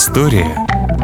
История 0.00 0.56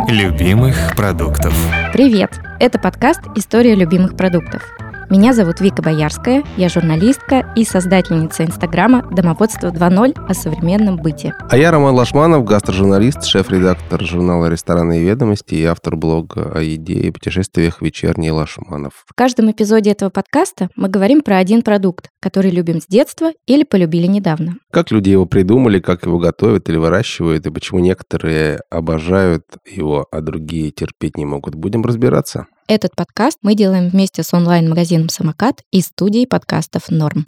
любимых 0.08 0.96
продуктов. 0.96 1.52
Привет! 1.92 2.40
Это 2.58 2.78
подкаст 2.78 3.20
«История 3.34 3.74
любимых 3.74 4.16
продуктов». 4.16 4.62
Меня 5.08 5.32
зовут 5.32 5.60
Вика 5.60 5.82
Боярская, 5.82 6.42
я 6.56 6.68
журналистка 6.68 7.52
и 7.54 7.64
создательница 7.64 8.44
инстаграма 8.44 9.08
«Домоводство 9.12 9.68
2.0» 9.68 10.26
о 10.28 10.34
современном 10.34 10.96
быте. 10.96 11.32
А 11.48 11.56
я 11.56 11.70
Роман 11.70 11.94
Лашманов, 11.94 12.44
гастрожурналист, 12.44 13.24
шеф-редактор 13.24 14.02
журнала 14.02 14.50
«Ресторанные 14.50 15.04
ведомости» 15.04 15.54
и 15.54 15.64
автор 15.64 15.94
блога 15.94 16.50
о 16.52 16.60
еде 16.60 16.94
и 16.94 17.12
путешествиях 17.12 17.82
«Вечерний 17.82 18.32
Лашманов». 18.32 19.04
В 19.06 19.14
каждом 19.14 19.48
эпизоде 19.48 19.92
этого 19.92 20.10
подкаста 20.10 20.70
мы 20.74 20.88
говорим 20.88 21.20
про 21.20 21.36
один 21.36 21.62
продукт, 21.62 22.10
который 22.20 22.50
любим 22.50 22.80
с 22.80 22.86
детства 22.88 23.30
или 23.46 23.62
полюбили 23.62 24.08
недавно. 24.08 24.56
Как 24.72 24.90
люди 24.90 25.10
его 25.10 25.24
придумали, 25.24 25.78
как 25.78 26.04
его 26.04 26.18
готовят 26.18 26.68
или 26.68 26.78
выращивают, 26.78 27.46
и 27.46 27.50
почему 27.50 27.78
некоторые 27.78 28.58
обожают 28.70 29.44
его, 29.64 30.04
а 30.10 30.20
другие 30.20 30.72
терпеть 30.72 31.16
не 31.16 31.24
могут. 31.24 31.54
Будем 31.54 31.84
разбираться. 31.84 32.48
Этот 32.68 32.96
подкаст 32.96 33.38
мы 33.42 33.54
делаем 33.54 33.90
вместе 33.90 34.24
с 34.24 34.34
онлайн-магазином 34.34 35.08
«Самокат» 35.08 35.62
и 35.70 35.80
студией 35.80 36.26
подкастов 36.26 36.88
«Норм». 36.88 37.24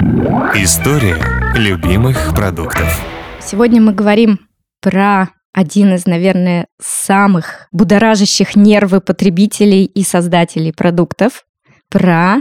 История 0.57 1.17
любимых 1.55 2.35
продуктов. 2.35 3.01
Сегодня 3.41 3.81
мы 3.81 3.93
говорим 3.93 4.41
про 4.81 5.29
один 5.53 5.95
из, 5.95 6.07
наверное, 6.07 6.67
самых 6.83 7.69
будоражащих 7.71 8.57
нервы 8.57 9.01
потребителей 9.01 9.85
и 9.85 10.03
создателей 10.03 10.73
продуктов, 10.73 11.45
про 11.89 12.39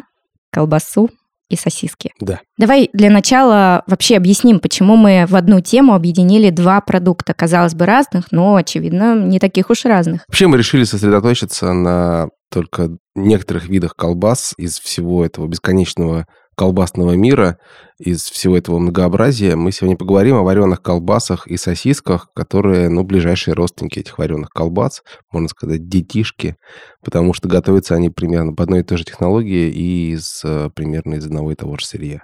колбасу 0.52 1.12
и 1.50 1.56
сосиски. 1.56 2.12
Да. 2.20 2.40
Давай 2.58 2.90
для 2.94 3.10
начала 3.10 3.84
вообще 3.88 4.18
объясним, 4.18 4.60
почему 4.60 4.96
мы 4.96 5.26
в 5.28 5.36
одну 5.36 5.62
тему 5.62 5.94
объединили 5.94 6.50
два 6.50 6.82
продукта, 6.82 7.34
казалось 7.34 7.74
бы, 7.74 7.86
разных, 7.86 8.32
но, 8.32 8.56
очевидно, 8.56 9.16
не 9.16 9.40
таких 9.40 9.70
уж 9.70 9.86
разных. 9.86 10.24
Вообще 10.28 10.48
мы 10.48 10.58
решили 10.58 10.84
сосредоточиться 10.84 11.74
на 11.74 12.30
только 12.52 12.90
некоторых 13.16 13.68
видах 13.68 13.94
колбас 13.96 14.54
из 14.58 14.80
всего 14.80 15.26
этого 15.26 15.48
бесконечного 15.48 16.26
колбасного 16.58 17.14
мира, 17.14 17.60
из 18.00 18.24
всего 18.24 18.58
этого 18.58 18.78
многообразия. 18.80 19.56
Мы 19.56 19.72
сегодня 19.72 19.96
поговорим 19.98 20.36
о 20.36 20.44
вареных 20.44 20.82
колбасах 20.82 21.48
и 21.48 21.58
сосисках, 21.58 22.32
которые, 22.34 22.90
ну, 22.90 23.04
ближайшие 23.04 23.56
родственники 23.56 24.00
этих 24.00 24.18
вареных 24.18 24.50
колбас, 24.50 25.04
можно 25.32 25.50
сказать, 25.50 25.88
детишки, 25.88 26.58
потому 27.04 27.34
что 27.34 27.48
готовятся 27.48 27.96
они 27.96 28.10
примерно 28.10 28.54
по 28.54 28.64
одной 28.64 28.82
и 28.82 28.84
той 28.84 28.98
же 28.98 29.06
технологии 29.06 29.70
и 29.70 30.12
из, 30.14 30.42
э, 30.44 30.70
примерно 30.76 31.16
из 31.16 31.26
одного 31.26 31.52
и 31.52 31.56
того 31.56 31.78
же 31.78 31.86
сырья. 31.86 32.24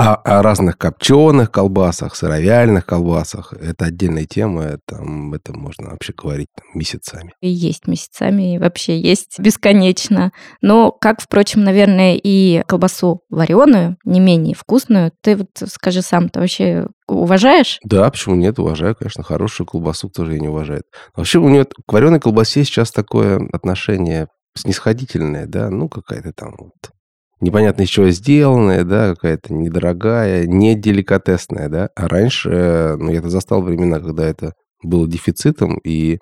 А 0.00 0.14
о 0.14 0.42
разных 0.42 0.78
копченых 0.78 1.50
колбасах, 1.50 2.14
сыровяльных 2.14 2.86
колбасах, 2.86 3.52
это 3.52 3.86
отдельная 3.86 4.26
тема, 4.26 4.78
там 4.86 5.34
это 5.34 5.52
можно 5.52 5.90
вообще 5.90 6.12
говорить 6.12 6.46
месяцами. 6.72 7.32
И 7.40 7.48
есть 7.48 7.88
месяцами, 7.88 8.54
и 8.54 8.58
вообще 8.58 9.00
есть 9.00 9.40
бесконечно. 9.40 10.30
Но, 10.62 10.92
как, 10.92 11.20
впрочем, 11.20 11.64
наверное, 11.64 12.14
и 12.14 12.62
колбасу 12.68 13.22
вареную, 13.28 13.96
не 14.04 14.20
менее 14.20 14.54
вкусную, 14.54 15.10
ты 15.20 15.34
вот 15.34 15.48
скажи 15.66 16.00
сам, 16.00 16.28
ты 16.28 16.38
вообще 16.38 16.86
уважаешь? 17.08 17.80
Да, 17.82 18.08
почему 18.08 18.36
нет, 18.36 18.60
уважаю, 18.60 18.94
конечно, 18.94 19.24
хорошую 19.24 19.66
колбасу 19.66 20.08
тоже 20.10 20.34
я 20.34 20.38
не 20.38 20.48
уважает. 20.48 20.84
Вообще 21.16 21.40
у 21.40 21.48
нее 21.48 21.64
к 21.64 21.92
вареной 21.92 22.20
колбасе 22.20 22.62
сейчас 22.62 22.92
такое 22.92 23.40
отношение 23.52 24.28
снисходительное, 24.54 25.46
да, 25.46 25.70
ну 25.70 25.88
какая-то 25.88 26.32
там 26.32 26.54
вот 26.56 26.92
непонятно 27.40 27.82
из 27.82 27.88
чего 27.88 28.10
сделанная, 28.10 28.84
да, 28.84 29.14
какая-то 29.14 29.52
недорогая, 29.54 30.46
не 30.46 30.74
деликатесная, 30.74 31.68
да. 31.68 31.88
А 31.94 32.08
раньше, 32.08 32.96
ну, 32.98 33.10
я-то 33.10 33.30
застал 33.30 33.62
времена, 33.62 34.00
когда 34.00 34.26
это 34.26 34.52
было 34.82 35.08
дефицитом, 35.08 35.78
и 35.84 36.18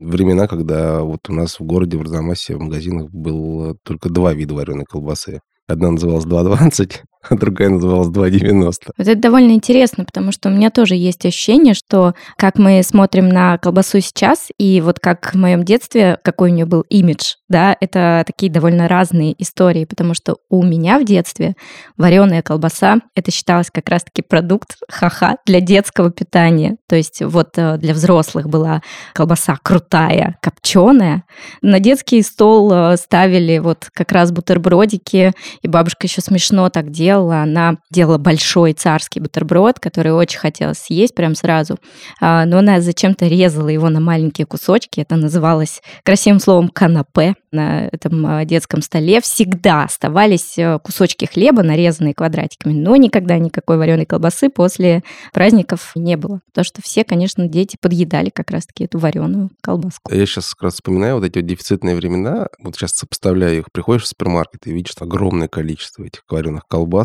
времена, 0.00 0.46
когда 0.46 1.02
вот 1.02 1.28
у 1.28 1.32
нас 1.32 1.58
в 1.58 1.64
городе, 1.64 1.96
в 1.96 2.02
Арзамасе, 2.02 2.56
в 2.56 2.60
магазинах 2.60 3.10
было 3.10 3.76
только 3.84 4.08
два 4.10 4.34
вида 4.34 4.54
вареной 4.54 4.84
колбасы. 4.84 5.40
Одна 5.66 5.90
называлась 5.90 6.26
2,20, 6.26 7.00
а 7.28 7.34
другая 7.36 7.68
называлась 7.68 8.08
2,90. 8.08 8.72
Вот 8.96 9.08
это 9.08 9.16
довольно 9.16 9.52
интересно, 9.52 10.04
потому 10.04 10.32
что 10.32 10.48
у 10.48 10.52
меня 10.52 10.70
тоже 10.70 10.94
есть 10.94 11.24
ощущение, 11.24 11.74
что 11.74 12.14
как 12.36 12.58
мы 12.58 12.82
смотрим 12.82 13.28
на 13.28 13.58
колбасу 13.58 14.00
сейчас, 14.00 14.48
и 14.58 14.80
вот 14.80 15.00
как 15.00 15.34
в 15.34 15.38
моем 15.38 15.64
детстве, 15.64 16.18
какой 16.22 16.50
у 16.50 16.54
нее 16.54 16.66
был 16.66 16.82
имидж, 16.88 17.34
да, 17.48 17.76
это 17.80 18.24
такие 18.26 18.50
довольно 18.50 18.88
разные 18.88 19.34
истории, 19.40 19.84
потому 19.84 20.14
что 20.14 20.36
у 20.50 20.62
меня 20.62 20.98
в 20.98 21.04
детстве 21.04 21.54
вареная 21.96 22.42
колбаса, 22.42 22.98
это 23.14 23.30
считалось 23.30 23.70
как 23.70 23.88
раз-таки 23.88 24.22
продукт 24.22 24.76
ха-ха 24.88 25.36
для 25.46 25.60
детского 25.60 26.10
питания. 26.10 26.76
То 26.88 26.96
есть 26.96 27.22
вот 27.22 27.50
э, 27.56 27.76
для 27.78 27.94
взрослых 27.94 28.48
была 28.48 28.82
колбаса 29.14 29.56
крутая, 29.62 30.38
копченая. 30.42 31.24
На 31.62 31.80
детский 31.80 32.22
стол 32.22 32.72
э, 32.72 32.96
ставили 32.96 33.58
вот 33.58 33.88
как 33.92 34.12
раз 34.12 34.32
бутербродики 34.32 35.32
и 35.62 35.68
бабушка 35.68 36.06
еще 36.06 36.20
смешно 36.20 36.68
так 36.70 36.90
делала. 36.90 37.13
Она 37.22 37.78
делала 37.90 38.18
большой 38.18 38.72
царский 38.72 39.20
бутерброд, 39.20 39.80
который 39.80 40.12
очень 40.12 40.38
хотелось 40.38 40.78
съесть 40.78 41.14
прям 41.14 41.34
сразу. 41.34 41.78
А, 42.20 42.44
но 42.46 42.58
она 42.58 42.80
зачем-то 42.80 43.26
резала 43.26 43.68
его 43.68 43.88
на 43.88 44.00
маленькие 44.00 44.46
кусочки. 44.46 45.00
Это 45.00 45.16
называлось 45.16 45.80
красивым 46.04 46.40
словом 46.40 46.68
канапе 46.68 47.34
на 47.52 47.86
этом 47.86 48.26
а, 48.26 48.44
детском 48.44 48.82
столе. 48.82 49.20
Всегда 49.20 49.84
оставались 49.84 50.58
э, 50.58 50.78
кусочки 50.82 51.24
хлеба, 51.24 51.62
нарезанные 51.62 52.14
квадратиками, 52.14 52.72
но 52.72 52.96
никогда 52.96 53.38
никакой 53.38 53.78
вареной 53.78 54.06
колбасы 54.06 54.48
после 54.50 55.02
праздников 55.32 55.92
не 55.94 56.16
было. 56.16 56.40
Потому 56.46 56.64
что 56.64 56.82
все, 56.82 57.04
конечно, 57.04 57.46
дети 57.46 57.76
подъедали 57.80 58.30
как 58.30 58.50
раз-таки 58.50 58.84
эту 58.84 58.98
вареную 58.98 59.50
колбаску. 59.62 60.12
Я 60.12 60.26
сейчас 60.26 60.54
как 60.54 60.64
раз 60.64 60.74
вспоминаю 60.74 61.16
вот 61.16 61.24
эти 61.24 61.38
вот 61.38 61.46
дефицитные 61.46 61.94
времена. 61.96 62.48
Вот 62.62 62.74
сейчас 62.76 62.92
сопоставляю 62.92 63.58
их. 63.58 63.72
Приходишь 63.72 64.04
в 64.04 64.08
супермаркет 64.08 64.66
и 64.66 64.72
видишь 64.72 64.94
огромное 65.00 65.48
количество 65.48 66.04
этих 66.04 66.22
вареных 66.28 66.66
колбас. 66.68 67.03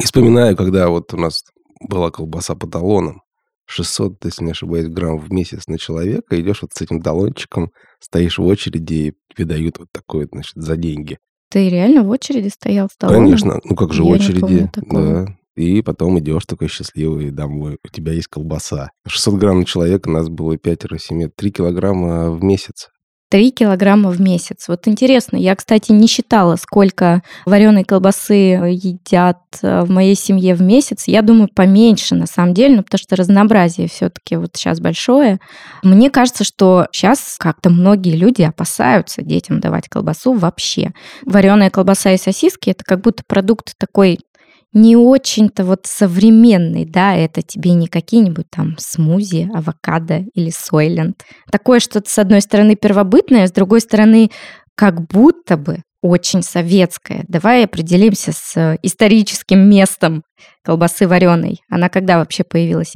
И 0.00 0.04
вспоминаю, 0.04 0.56
когда 0.56 0.88
вот 0.88 1.12
у 1.14 1.16
нас 1.16 1.44
была 1.80 2.10
колбаса 2.10 2.54
по 2.54 2.66
талонам, 2.66 3.22
600, 3.66 4.24
если 4.24 4.44
не 4.44 4.50
ошибаюсь, 4.50 4.88
грамм 4.88 5.18
в 5.18 5.32
месяц 5.32 5.66
на 5.68 5.78
человека, 5.78 6.40
идешь 6.40 6.62
вот 6.62 6.72
с 6.74 6.80
этим 6.82 7.00
талончиком, 7.00 7.70
стоишь 8.00 8.38
в 8.38 8.44
очереди, 8.44 8.94
и 8.94 9.14
тебе 9.34 9.46
дают 9.46 9.78
вот 9.78 9.88
такое, 9.92 10.28
значит, 10.30 10.54
за 10.56 10.76
деньги. 10.76 11.18
Ты 11.50 11.68
реально 11.68 12.02
в 12.02 12.10
очереди 12.10 12.48
стоял 12.48 12.88
с 12.92 12.96
талоном? 12.96 13.24
Конечно, 13.24 13.60
ну 13.64 13.76
как 13.76 13.92
же 13.92 14.02
в 14.02 14.08
очереди, 14.08 14.70
да. 14.76 15.26
И 15.56 15.82
потом 15.82 16.18
идешь 16.18 16.46
такой 16.46 16.66
счастливый 16.66 17.30
домой, 17.30 17.78
у 17.84 17.88
тебя 17.88 18.12
есть 18.12 18.26
колбаса. 18.26 18.90
600 19.06 19.34
грамм 19.34 19.60
на 19.60 19.64
человека, 19.64 20.08
у 20.08 20.12
нас 20.12 20.28
было 20.28 20.56
5-7, 20.56 21.30
3 21.34 21.52
килограмма 21.52 22.32
в 22.32 22.42
месяц. 22.42 22.90
3 23.30 23.50
килограмма 23.50 24.10
в 24.10 24.20
месяц. 24.20 24.68
Вот 24.68 24.86
интересно, 24.86 25.36
я, 25.36 25.56
кстати, 25.56 25.92
не 25.92 26.06
считала, 26.06 26.56
сколько 26.56 27.22
вареной 27.46 27.84
колбасы 27.84 28.34
едят 28.34 29.38
э, 29.62 29.82
в 29.82 29.90
моей 29.90 30.14
семье 30.14 30.54
в 30.54 30.62
месяц. 30.62 31.04
Я 31.06 31.22
думаю, 31.22 31.48
поменьше 31.52 32.14
на 32.14 32.26
самом 32.26 32.54
деле, 32.54 32.76
ну, 32.76 32.82
потому 32.82 32.98
что 32.98 33.16
разнообразие 33.16 33.88
все-таки 33.88 34.36
вот 34.36 34.50
сейчас 34.54 34.80
большое. 34.80 35.40
Мне 35.82 36.10
кажется, 36.10 36.44
что 36.44 36.86
сейчас 36.92 37.36
как-то 37.38 37.70
многие 37.70 38.16
люди 38.16 38.42
опасаются 38.42 39.22
детям 39.22 39.60
давать 39.60 39.88
колбасу 39.88 40.34
вообще. 40.34 40.92
Вареная 41.24 41.70
колбаса 41.70 42.12
и 42.12 42.18
сосиски 42.18 42.70
это 42.70 42.84
как 42.84 43.00
будто 43.00 43.22
продукт 43.26 43.74
такой 43.78 44.20
не 44.74 44.96
очень-то 44.96 45.64
вот 45.64 45.86
современный, 45.86 46.84
да, 46.84 47.14
это 47.14 47.42
тебе 47.42 47.72
не 47.72 47.86
какие-нибудь 47.86 48.50
там 48.50 48.76
смузи, 48.78 49.48
авокадо 49.54 50.24
или 50.34 50.50
сойленд. 50.50 51.24
Такое 51.50 51.80
что-то, 51.80 52.10
с 52.10 52.18
одной 52.18 52.40
стороны, 52.40 52.74
первобытное, 52.74 53.46
с 53.46 53.52
другой 53.52 53.80
стороны, 53.80 54.30
как 54.74 55.06
будто 55.06 55.56
бы 55.56 55.78
очень 56.02 56.42
советское. 56.42 57.24
Давай 57.28 57.64
определимся 57.64 58.32
с 58.32 58.76
историческим 58.82 59.70
местом 59.70 60.22
колбасы 60.62 61.08
вареной. 61.08 61.60
Она 61.70 61.88
когда 61.88 62.18
вообще 62.18 62.44
появилась? 62.44 62.92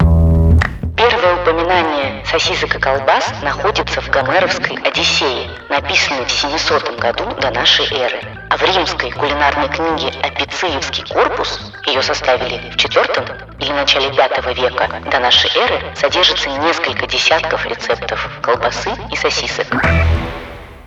Упоминание 1.49 2.23
сосисок 2.27 2.75
и 2.75 2.79
колбас 2.79 3.33
находится 3.43 4.03
в 4.03 4.11
Гомеровской 4.11 4.77
Одиссее, 4.85 5.49
написанной 5.71 6.27
в 6.27 6.31
700 6.31 7.01
году 7.01 7.25
до 7.41 7.51
нашей 7.51 7.87
эры. 7.87 8.21
А 8.51 8.57
в 8.59 8.63
римской 8.63 9.11
кулинарной 9.11 9.69
книге 9.69 10.13
«Апициевский 10.23 11.05
корпус» 11.11 11.73
ее 11.87 12.03
составили 12.03 12.59
в 12.71 12.77
IV 12.77 13.61
или 13.61 13.73
начале 13.73 14.09
V 14.11 14.55
века 14.55 14.91
до 15.11 15.21
нашей 15.21 15.51
эры 15.59 15.81
содержится 15.97 16.51
несколько 16.51 17.07
десятков 17.07 17.65
рецептов 17.65 18.29
колбасы 18.43 18.91
и 19.11 19.17
сосисок. 19.17 19.69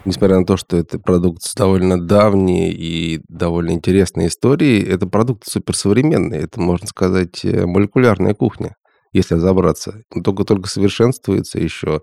Несмотря 0.05 0.37
на 0.37 0.45
то, 0.45 0.57
что 0.57 0.77
это 0.77 0.99
продукт 0.99 1.41
с 1.41 1.55
довольно 1.55 1.99
давней 1.99 2.69
и 2.69 3.21
довольно 3.27 3.71
интересной 3.71 4.27
историей, 4.27 4.83
это 4.83 5.07
продукт 5.07 5.43
суперсовременный. 5.47 6.43
Это, 6.43 6.61
можно 6.61 6.85
сказать, 6.85 7.43
э, 7.45 7.65
молекулярная 7.65 8.35
кухня 8.35 8.75
если 9.13 9.35
разобраться. 9.35 10.03
Только-только 10.23 10.69
совершенствуется 10.69 11.59
еще. 11.59 12.01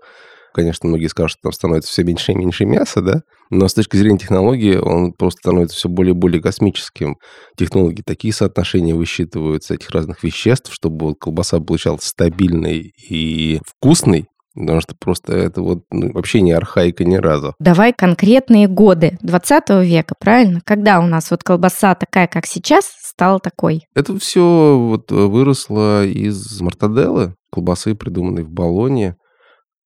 Конечно, 0.53 0.89
многие 0.89 1.07
скажут, 1.07 1.31
что 1.31 1.41
там 1.43 1.51
становится 1.51 1.91
все 1.91 2.03
меньше 2.03 2.31
и 2.31 2.35
меньше 2.35 2.65
мяса, 2.65 3.01
да? 3.01 3.21
Но 3.51 3.67
с 3.67 3.73
точки 3.73 3.97
зрения 3.97 4.17
технологии 4.17 4.75
он 4.75 5.13
просто 5.13 5.39
становится 5.39 5.77
все 5.77 5.89
более 5.89 6.13
и 6.13 6.17
более 6.17 6.41
космическим. 6.41 7.17
Технологии 7.55 8.01
такие 8.01 8.33
соотношения 8.33 8.95
высчитываются 8.95 9.75
этих 9.75 9.91
разных 9.91 10.23
веществ, 10.23 10.73
чтобы 10.73 11.15
колбаса 11.15 11.59
получалась 11.59 12.03
стабильной 12.03 12.93
и 13.09 13.59
вкусной, 13.65 14.27
Потому 14.59 14.81
что 14.81 14.95
просто 14.95 15.33
это 15.33 15.61
вот 15.61 15.83
ну, 15.89 16.11
вообще 16.11 16.41
не 16.41 16.51
архаика 16.51 17.05
ни 17.05 17.15
разу. 17.15 17.55
Давай 17.59 17.93
конкретные 17.93 18.67
годы 18.67 19.17
20 19.21 19.69
века, 19.85 20.15
правильно? 20.19 20.59
Когда 20.65 20.99
у 20.99 21.07
нас 21.07 21.31
вот 21.31 21.43
колбаса 21.43 21.95
такая, 21.95 22.27
как 22.27 22.45
сейчас, 22.45 22.91
стала 23.01 23.39
такой? 23.39 23.87
Это 23.95 24.17
все 24.19 24.77
вот 24.77 25.11
выросло 25.11 26.05
из 26.05 26.59
мартаделлы, 26.59 27.35
колбасы, 27.51 27.95
придуманной 27.95 28.43
в 28.43 28.49
Болоне. 28.49 29.15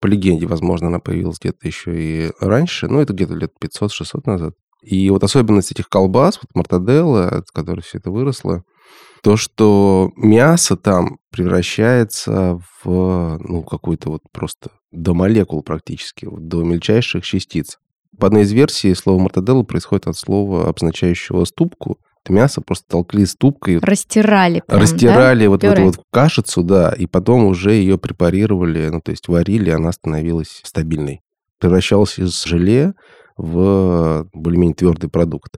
По 0.02 0.08
легенде, 0.08 0.48
возможно, 0.48 0.88
она 0.88 1.00
появилась 1.00 1.40
где-то 1.40 1.68
еще 1.68 1.92
и 1.96 2.32
раньше, 2.40 2.88
но 2.88 3.00
это 3.00 3.14
где-то 3.14 3.36
лет 3.36 3.52
500-600 3.64 4.22
назад. 4.26 4.54
И 4.82 5.10
вот 5.12 5.24
особенность 5.24 5.72
этих 5.72 5.88
колбас, 5.88 6.40
вот 6.42 6.54
мартаделла, 6.56 7.30
от 7.30 7.52
которой 7.52 7.82
все 7.82 8.00
это 8.00 8.12
выросло, 8.12 8.64
то, 9.24 9.38
что 9.38 10.12
мясо 10.18 10.76
там 10.76 11.18
превращается 11.32 12.60
в 12.84 13.40
ну, 13.40 13.64
какую-то 13.64 14.10
вот 14.10 14.22
просто 14.32 14.72
до 14.92 15.14
молекул 15.14 15.64
практически, 15.64 16.26
вот 16.26 16.48
до 16.48 16.64
мельчайших 16.64 17.24
частиц. 17.24 17.80
По 18.20 18.28
одной 18.28 18.44
из 18.44 18.52
версий 18.52 18.94
слово 18.94 19.20
мартаделла 19.20 19.64
происходит 19.64 20.08
от 20.08 20.18
слова, 20.18 20.68
обозначающего 20.68 21.46
ступку. 21.46 21.98
Это 22.24 22.34
мясо 22.34 22.62
просто 22.62 22.86
толкли 22.88 23.26
ступкой. 23.26 23.80
Растирали 23.80 24.62
прям, 24.66 24.82
Растирали 24.82 25.44
да? 25.46 25.50
вот 25.50 25.64
эту 25.64 25.84
вот 25.84 25.96
кашицу, 26.12 26.64
да, 26.64 26.94
и 26.94 27.06
потом 27.06 27.46
уже 27.46 27.74
ее 27.74 27.98
препарировали, 27.98 28.90
ну, 28.90 29.02
то 29.02 29.12
есть 29.12 29.28
варили, 29.28 29.72
она 29.72 29.92
становилась 29.92 30.62
стабильной. 30.64 31.22
Превращалась 31.60 32.20
из 32.20 32.44
желе 32.44 32.94
в 33.36 34.28
более-менее 34.34 34.76
твердый 34.76 35.10
продукт. 35.10 35.58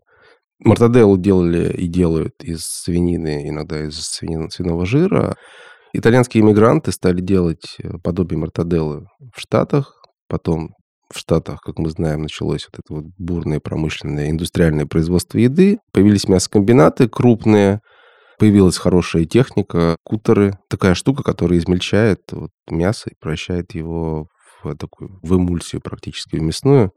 Мортаделлу 0.60 1.18
делали 1.18 1.72
и 1.74 1.88
делают 1.88 2.34
из 2.44 2.62
свинины, 2.62 3.50
иногда 3.50 3.86
из 3.86 4.00
свинин, 4.00 4.50
свиного 4.50 4.86
жира. 4.86 5.36
Итальянские 5.94 6.44
иммигранты 6.44 6.92
стали 6.92 7.22
делать 7.22 7.78
подобие 8.04 8.38
мортаделлы 8.38 9.06
в 9.34 9.40
Штатах, 9.40 10.02
потом 10.28 10.72
в 11.14 11.20
Штатах, 11.20 11.62
как 11.62 11.78
мы 11.78 11.90
знаем, 11.90 12.24
началось 12.24 12.68
вот 12.72 12.80
это 12.80 12.94
вот 12.94 13.12
бурное 13.18 13.60
промышленное 13.60 14.32
индустриальное 14.32 14.86
производство 14.86 15.38
еды. 15.38 15.78
Появились 15.94 16.28
мясокомбинаты 16.28 17.08
крупные, 17.08 17.80
появилась 18.40 18.78
хорошая 18.78 19.26
техника, 19.26 19.98
кутеры. 20.04 20.58
Такая 20.70 20.96
штука, 20.96 21.24
которая 21.24 21.60
измельчает 21.60 22.20
вот 22.32 22.52
мясо 22.70 23.10
и 23.10 23.16
превращает 23.20 23.76
его 23.76 24.28
в 24.64 24.76
такую 24.76 25.20
в 25.22 25.36
эмульсию 25.36 25.82
практически, 25.82 26.38
в 26.38 26.42
мясную. 26.42 26.92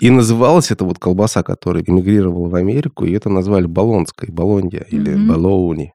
И 0.00 0.10
называлась 0.10 0.70
это 0.70 0.84
вот 0.84 0.98
колбаса, 0.98 1.42
которая 1.42 1.84
эмигрировала 1.86 2.48
в 2.48 2.54
Америку, 2.56 3.04
и 3.04 3.12
это 3.12 3.28
назвали 3.28 3.66
болонской, 3.66 4.28
болонья 4.30 4.84
или 4.90 5.14
Мгм. 5.14 5.28
болоуни. 5.28 5.92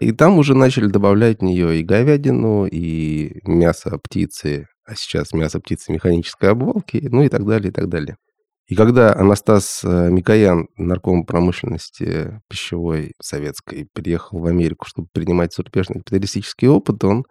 И 0.00 0.12
там 0.12 0.38
уже 0.38 0.54
начали 0.54 0.86
добавлять 0.86 1.40
в 1.40 1.44
нее 1.44 1.78
и 1.80 1.84
говядину, 1.84 2.66
и 2.66 3.40
мясо 3.44 3.98
птицы, 4.02 4.66
а 4.86 4.94
сейчас 4.96 5.32
мясо 5.32 5.60
птицы 5.60 5.92
механической 5.92 6.50
обвалки, 6.50 7.06
ну 7.10 7.22
и 7.22 7.28
так 7.28 7.46
далее, 7.46 7.70
и 7.70 7.72
так 7.72 7.88
далее. 7.88 8.16
И 8.66 8.74
когда 8.74 9.14
Анастас 9.14 9.82
э, 9.84 10.08
Микоян, 10.10 10.68
нарком 10.78 11.26
промышленности 11.26 12.40
пищевой 12.48 13.12
советской, 13.22 13.86
приехал 13.92 14.38
в 14.40 14.46
Америку, 14.46 14.86
чтобы 14.88 15.08
принимать 15.12 15.54
зарубежный 15.54 15.98
капиталистический 15.98 16.68
опыт, 16.68 17.04
он 17.04 17.24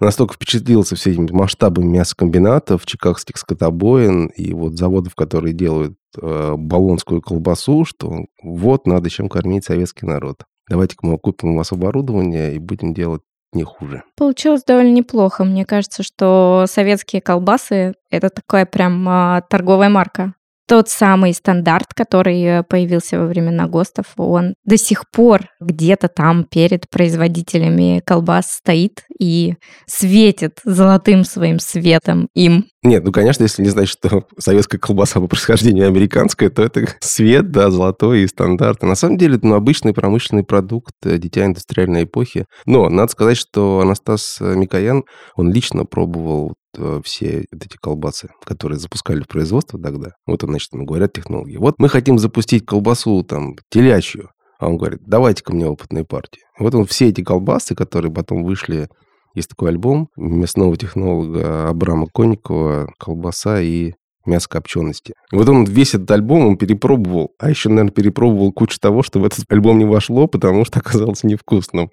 настолько 0.00 0.34
впечатлился 0.34 0.96
всеми 0.96 1.30
масштабами 1.30 1.86
мясокомбинатов, 1.86 2.86
чикагских 2.86 3.36
скотобоин 3.36 4.26
и 4.26 4.52
вот 4.52 4.76
заводов, 4.78 5.14
которые 5.14 5.54
делают 5.54 5.96
э, 6.20 6.54
болонскую 6.56 7.20
колбасу, 7.20 7.84
что 7.84 8.26
вот 8.42 8.86
надо 8.86 9.10
чем 9.10 9.28
кормить 9.28 9.64
советский 9.64 10.06
народ. 10.06 10.44
Давайте-ка 10.68 11.06
мы 11.06 11.18
купим 11.18 11.50
у 11.50 11.56
вас 11.56 11.72
оборудование 11.72 12.54
и 12.54 12.58
будем 12.58 12.94
делать 12.94 13.22
не 13.52 13.64
хуже. 13.64 14.02
Получилось 14.16 14.62
довольно 14.64 14.92
неплохо. 14.92 15.44
Мне 15.44 15.64
кажется, 15.64 16.02
что 16.02 16.66
советские 16.68 17.22
колбасы— 17.22 17.94
это 18.10 18.28
такая 18.28 18.66
прям 18.66 19.08
а, 19.08 19.40
торговая 19.48 19.88
марка. 19.88 20.34
Тот 20.68 20.90
самый 20.90 21.32
стандарт, 21.32 21.94
который 21.94 22.42
э, 22.42 22.62
появился 22.62 23.18
во 23.18 23.24
времена 23.24 23.66
ГОСТов, 23.66 24.04
он 24.18 24.52
до 24.66 24.76
сих 24.76 25.10
пор 25.10 25.46
где-то 25.60 26.08
там 26.08 26.44
перед 26.44 26.90
производителями 26.90 28.02
колбас 28.04 28.52
стоит 28.52 29.04
и 29.18 29.54
светит 29.86 30.60
золотым 30.64 31.24
своим 31.24 31.58
светом 31.58 32.28
им. 32.34 32.66
Нет, 32.82 33.02
ну, 33.02 33.12
конечно, 33.12 33.44
если 33.44 33.62
не 33.62 33.70
знать, 33.70 33.88
что 33.88 34.26
советская 34.38 34.78
колбаса 34.78 35.20
по 35.20 35.26
происхождению 35.26 35.86
американская, 35.86 36.50
то 36.50 36.62
это 36.62 36.86
свет, 37.00 37.50
да, 37.50 37.70
золотой 37.70 38.20
и 38.20 38.28
стандарт. 38.28 38.82
На 38.82 38.94
самом 38.94 39.16
деле, 39.16 39.38
ну, 39.40 39.54
обычный 39.54 39.94
промышленный 39.94 40.44
продукт, 40.44 40.92
э, 41.02 41.16
дитя 41.16 41.46
индустриальной 41.46 42.04
эпохи. 42.04 42.44
Но 42.66 42.90
надо 42.90 43.10
сказать, 43.10 43.38
что 43.38 43.80
Анастас 43.80 44.36
Микоян, 44.40 45.04
он 45.34 45.50
лично 45.50 45.86
пробовал 45.86 46.52
э, 46.52 46.67
все 47.02 47.44
вот 47.52 47.64
эти 47.64 47.76
колбасы, 47.76 48.28
которые 48.44 48.78
запускали 48.78 49.22
в 49.22 49.28
производство 49.28 49.80
тогда. 49.80 50.12
Вот, 50.26 50.44
он, 50.44 50.50
значит, 50.50 50.72
ему 50.72 50.84
говорят 50.84 51.12
технологии. 51.12 51.56
Вот 51.56 51.76
мы 51.78 51.88
хотим 51.88 52.18
запустить 52.18 52.66
колбасу 52.66 53.22
там 53.22 53.56
телячью. 53.70 54.30
А 54.58 54.68
он 54.68 54.76
говорит, 54.76 55.00
давайте-ка 55.06 55.54
мне 55.54 55.66
опытные 55.66 56.04
партии. 56.04 56.42
Вот 56.58 56.74
он 56.74 56.84
все 56.84 57.08
эти 57.08 57.22
колбасы, 57.22 57.74
которые 57.74 58.12
потом 58.12 58.42
вышли 58.42 58.88
есть 59.34 59.50
такой 59.50 59.70
альбом 59.70 60.08
мясного 60.16 60.76
технолога 60.76 61.68
Абрама 61.68 62.06
Конникова 62.12 62.92
«Колбаса 62.98 63.60
и 63.60 63.92
мясо 64.26 64.48
копчености». 64.48 65.14
И 65.32 65.36
вот 65.36 65.48
он 65.48 65.64
весь 65.64 65.94
этот 65.94 66.10
альбом 66.10 66.46
он 66.46 66.56
перепробовал, 66.56 67.30
а 67.38 67.48
еще, 67.48 67.68
наверное, 67.68 67.92
перепробовал 67.92 68.52
кучу 68.52 68.78
того, 68.80 69.02
что 69.02 69.20
в 69.20 69.24
этот 69.24 69.44
альбом 69.48 69.78
не 69.78 69.84
вошло, 69.84 70.26
потому 70.26 70.64
что 70.64 70.80
оказалось 70.80 71.22
невкусным. 71.22 71.90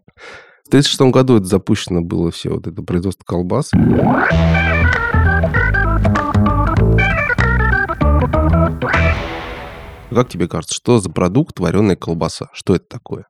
В 0.65 0.67
1936 0.69 1.13
году 1.13 1.37
это 1.37 1.45
запущено 1.45 2.01
было 2.01 2.31
все 2.31 2.49
вот 2.49 2.65
это 2.65 2.81
производство 2.81 3.23
колбас. 3.23 3.69
Как 10.09 10.27
тебе 10.27 10.47
кажется, 10.47 10.73
что 10.73 10.99
за 10.99 11.11
продукт 11.11 11.59
вареная 11.59 11.95
колбаса? 11.95 12.47
Что 12.51 12.75
это 12.75 12.85
такое? 12.89 13.27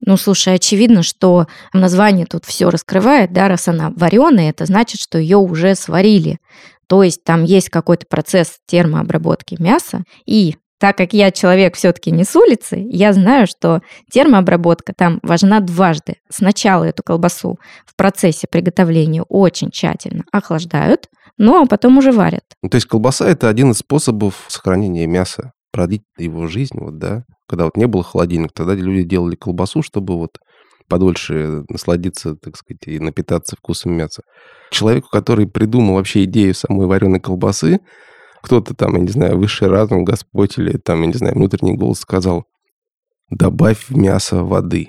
Ну, 0.00 0.16
слушай, 0.16 0.54
очевидно, 0.54 1.02
что 1.02 1.46
название 1.74 2.24
тут 2.24 2.46
все 2.46 2.70
раскрывает, 2.70 3.34
да, 3.34 3.48
раз 3.48 3.68
она 3.68 3.92
вареная, 3.94 4.48
это 4.48 4.64
значит, 4.64 4.98
что 4.98 5.18
ее 5.18 5.36
уже 5.36 5.74
сварили. 5.74 6.38
То 6.86 7.02
есть 7.02 7.22
там 7.22 7.44
есть 7.44 7.68
какой-то 7.68 8.06
процесс 8.08 8.60
термообработки 8.66 9.60
мяса, 9.60 10.04
и 10.24 10.56
так 10.78 10.96
как 10.96 11.12
я 11.12 11.30
человек 11.30 11.76
все-таки 11.76 12.10
не 12.10 12.24
с 12.24 12.34
улицы, 12.36 12.76
я 12.88 13.12
знаю, 13.12 13.46
что 13.46 13.80
термообработка 14.10 14.92
там 14.96 15.18
важна 15.22 15.60
дважды. 15.60 16.16
Сначала 16.28 16.84
эту 16.84 17.02
колбасу 17.02 17.58
в 17.84 17.96
процессе 17.96 18.46
приготовления 18.50 19.22
очень 19.22 19.70
тщательно 19.70 20.24
охлаждают, 20.32 21.08
но 21.36 21.66
потом 21.66 21.98
уже 21.98 22.12
варят. 22.12 22.44
Ну, 22.62 22.68
то 22.68 22.76
есть 22.76 22.86
колбаса– 22.86 23.28
это 23.28 23.48
один 23.48 23.72
из 23.72 23.78
способов 23.78 24.44
сохранения 24.48 25.06
мяса, 25.06 25.52
продлить 25.72 26.02
его 26.16 26.46
жизнь, 26.46 26.78
вот, 26.78 26.98
да. 26.98 27.24
Когда 27.48 27.64
вот 27.64 27.76
не 27.76 27.86
было 27.86 28.02
холодильника, 28.02 28.52
тогда 28.54 28.74
люди 28.74 29.02
делали 29.04 29.34
колбасу, 29.34 29.82
чтобы 29.82 30.18
вот 30.18 30.38
подольше 30.88 31.64
насладиться, 31.68 32.34
так 32.34 32.56
сказать, 32.56 32.82
и 32.86 32.98
напитаться 32.98 33.56
вкусом 33.56 33.92
мяса. 33.92 34.22
Человеку, 34.70 35.08
который 35.10 35.46
придумал 35.46 35.94
вообще 35.94 36.24
идею 36.24 36.54
самой 36.54 36.86
вареной 36.86 37.20
колбасы, 37.20 37.80
кто-то 38.42 38.74
там, 38.74 38.94
я 38.94 39.00
не 39.00 39.08
знаю, 39.08 39.38
высший 39.38 39.68
разум, 39.68 40.04
Господь 40.04 40.58
или 40.58 40.76
там, 40.76 41.02
я 41.02 41.06
не 41.06 41.14
знаю, 41.14 41.34
внутренний 41.34 41.76
голос 41.76 42.00
сказал, 42.00 42.44
добавь 43.30 43.88
в 43.88 43.96
мясо 43.96 44.44
воды. 44.44 44.88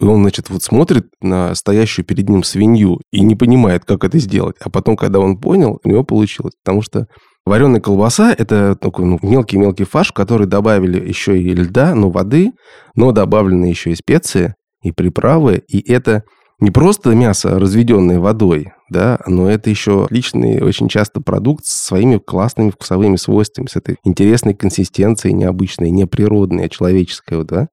И 0.00 0.04
он, 0.04 0.22
значит, 0.22 0.48
вот 0.48 0.62
смотрит 0.62 1.06
на 1.20 1.54
стоящую 1.54 2.04
перед 2.06 2.28
ним 2.28 2.44
свинью 2.44 3.00
и 3.10 3.20
не 3.20 3.34
понимает, 3.34 3.84
как 3.84 4.04
это 4.04 4.18
сделать. 4.18 4.56
А 4.60 4.70
потом, 4.70 4.96
когда 4.96 5.18
он 5.18 5.38
понял, 5.38 5.80
у 5.82 5.88
него 5.88 6.04
получилось. 6.04 6.54
Потому 6.62 6.82
что 6.82 7.06
вареная 7.44 7.80
колбаса– 7.80 8.32
это 8.38 8.76
такой 8.76 9.06
ну, 9.06 9.18
мелкий-мелкий 9.22 9.84
фарш, 9.84 10.12
который 10.12 10.46
добавили 10.46 11.04
еще 11.04 11.40
и 11.40 11.52
льда, 11.52 11.94
ну, 11.96 12.10
воды, 12.10 12.52
но 12.94 13.10
добавлены 13.10 13.66
еще 13.66 13.90
и 13.90 13.96
специи, 13.96 14.54
и 14.82 14.92
приправы. 14.92 15.64
И 15.66 15.80
это 15.90 16.22
не 16.60 16.70
просто 16.70 17.10
мясо, 17.14 17.58
разведенное 17.58 18.20
водой, 18.20 18.72
да, 18.90 19.18
но 19.26 19.50
это 19.50 19.70
еще 19.70 20.04
отличный 20.04 20.62
очень 20.62 20.88
часто 20.88 21.20
продукт 21.20 21.66
с 21.66 21.72
своими 21.72 22.18
классными 22.18 22.70
вкусовыми 22.70 23.16
свойствами, 23.16 23.66
с 23.66 23.76
этой 23.76 23.96
интересной 24.04 24.54
консистенцией, 24.54 25.34
необычной, 25.34 25.90
неприродной, 25.90 26.66
а 26.66 26.68
человеческой, 26.68 27.44
да. 27.44 27.68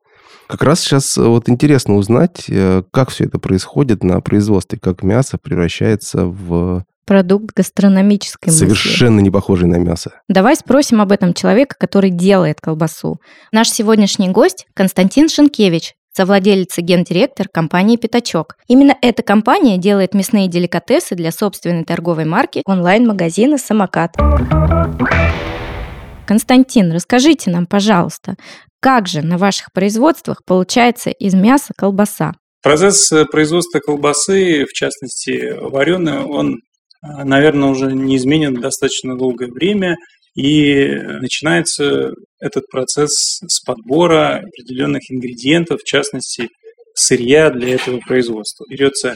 Как 0.47 0.61
раз 0.61 0.81
сейчас 0.81 1.17
вот 1.17 1.49
интересно 1.49 1.95
узнать, 1.95 2.45
э, 2.49 2.83
как 2.91 3.09
все 3.09 3.25
это 3.25 3.39
происходит 3.39 4.03
на 4.03 4.21
производстве, 4.21 4.77
как 4.79 5.01
мясо 5.01 5.37
превращается 5.41 6.25
в 6.25 6.83
Продукт 7.05 7.55
гастрономической 7.55 8.51
мысли. 8.51 8.65
совершенно 8.65 9.19
не 9.19 9.29
похожий 9.29 9.67
на 9.67 9.75
мясо. 9.75 10.21
Давай 10.27 10.55
спросим 10.55 11.01
об 11.01 11.11
этом 11.11 11.35
человека, 11.35 11.75
который 11.79 12.09
делает 12.09 12.59
колбасу. 12.59 13.19
Наш 13.51 13.69
сегодняшний 13.69 14.29
гость 14.29 14.65
Константин 14.73 15.29
Шенкевич, 15.29 15.93
совладелец 16.15 16.77
и 16.77 16.81
гендиректор 16.81 17.47
компании 17.49 17.97
«Пятачок». 17.97 18.55
Именно 18.67 18.97
эта 19.01 19.21
компания 19.21 19.77
делает 19.77 20.13
мясные 20.13 20.47
деликатесы 20.47 21.15
для 21.15 21.31
собственной 21.31 21.83
торговой 21.83 22.25
марки 22.25 22.61
онлайн-магазина 22.65 23.57
«Самокат». 23.57 24.15
Константин, 26.25 26.91
расскажите 26.91 27.51
нам, 27.51 27.67
пожалуйста, 27.67 28.35
как 28.79 29.07
же 29.07 29.21
на 29.21 29.37
ваших 29.37 29.71
производствах 29.73 30.43
получается 30.45 31.09
из 31.09 31.33
мяса 31.33 31.73
колбаса? 31.77 32.33
Процесс 32.63 33.11
э, 33.11 33.25
производства 33.25 33.79
колбасы, 33.79 34.65
в 34.65 34.73
частности 34.73 35.53
вареной, 35.59 36.23
он 36.23 36.59
наверное, 37.23 37.69
уже 37.69 37.93
не 37.93 38.15
изменен 38.17 38.55
достаточно 38.55 39.17
долгое 39.17 39.51
время, 39.51 39.97
и 40.35 40.87
начинается 41.21 42.11
этот 42.39 42.67
процесс 42.67 43.39
с 43.47 43.63
подбора 43.65 44.37
определенных 44.37 45.01
ингредиентов, 45.09 45.81
в 45.81 45.85
частности, 45.85 46.49
сырья 46.93 47.49
для 47.49 47.75
этого 47.75 47.99
производства. 47.99 48.65
Берется 48.69 49.15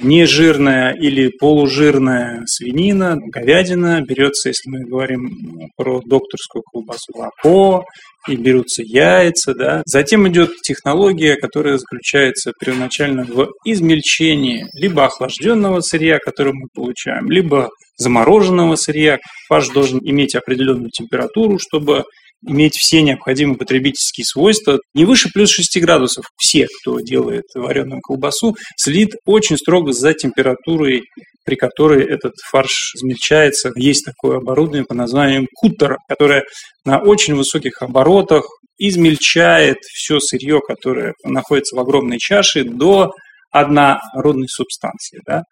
нежирная 0.00 0.92
или 0.94 1.28
полужирная 1.28 2.42
свинина, 2.46 3.16
говядина, 3.16 4.02
берется, 4.02 4.48
если 4.48 4.68
мы 4.68 4.84
говорим 4.84 5.70
про 5.76 6.00
докторскую 6.00 6.62
колбасу, 6.62 7.12
молоко, 7.14 7.84
и 8.28 8.36
берутся 8.36 8.82
яйца, 8.84 9.54
да. 9.54 9.82
Затем 9.86 10.28
идет 10.28 10.50
технология, 10.62 11.36
которая 11.36 11.78
заключается 11.78 12.52
первоначально 12.58 13.24
в 13.24 13.48
измельчении 13.64 14.66
либо 14.74 15.04
охлажденного 15.04 15.80
сырья, 15.80 16.18
которое 16.18 16.52
мы 16.52 16.68
получаем, 16.74 17.30
либо 17.30 17.70
замороженного 17.96 18.76
сырья. 18.76 19.18
Фарш 19.48 19.68
должен 19.68 20.00
иметь 20.02 20.34
определенную 20.34 20.90
температуру, 20.90 21.58
чтобы 21.58 22.04
иметь 22.46 22.76
все 22.76 23.02
необходимые 23.02 23.56
потребительские 23.56 24.24
свойства. 24.24 24.78
Не 24.94 25.04
выше 25.04 25.30
плюс 25.32 25.50
6 25.50 25.80
градусов. 25.80 26.26
Все, 26.36 26.66
кто 26.80 27.00
делает 27.00 27.44
вареную 27.54 28.00
колбасу, 28.00 28.54
следит 28.76 29.14
очень 29.24 29.56
строго 29.56 29.92
за 29.92 30.12
температурой 30.14 31.02
при 31.44 31.56
которой 31.56 32.04
этот 32.04 32.34
фарш 32.50 32.94
измельчается. 32.94 33.70
Есть 33.76 34.04
такое 34.04 34.38
оборудование 34.38 34.84
по 34.84 34.94
названию 34.94 35.46
кутер, 35.54 35.98
которое 36.08 36.44
на 36.84 37.00
очень 37.00 37.34
высоких 37.34 37.82
оборотах 37.82 38.44
измельчает 38.78 39.78
все 39.82 40.20
сырье, 40.20 40.60
которое 40.66 41.14
находится 41.24 41.76
в 41.76 41.80
огромной 41.80 42.18
чаше, 42.18 42.64
до 42.64 43.12
однородной 43.50 44.48
субстанции. 44.48 45.20
Да? 45.26 45.44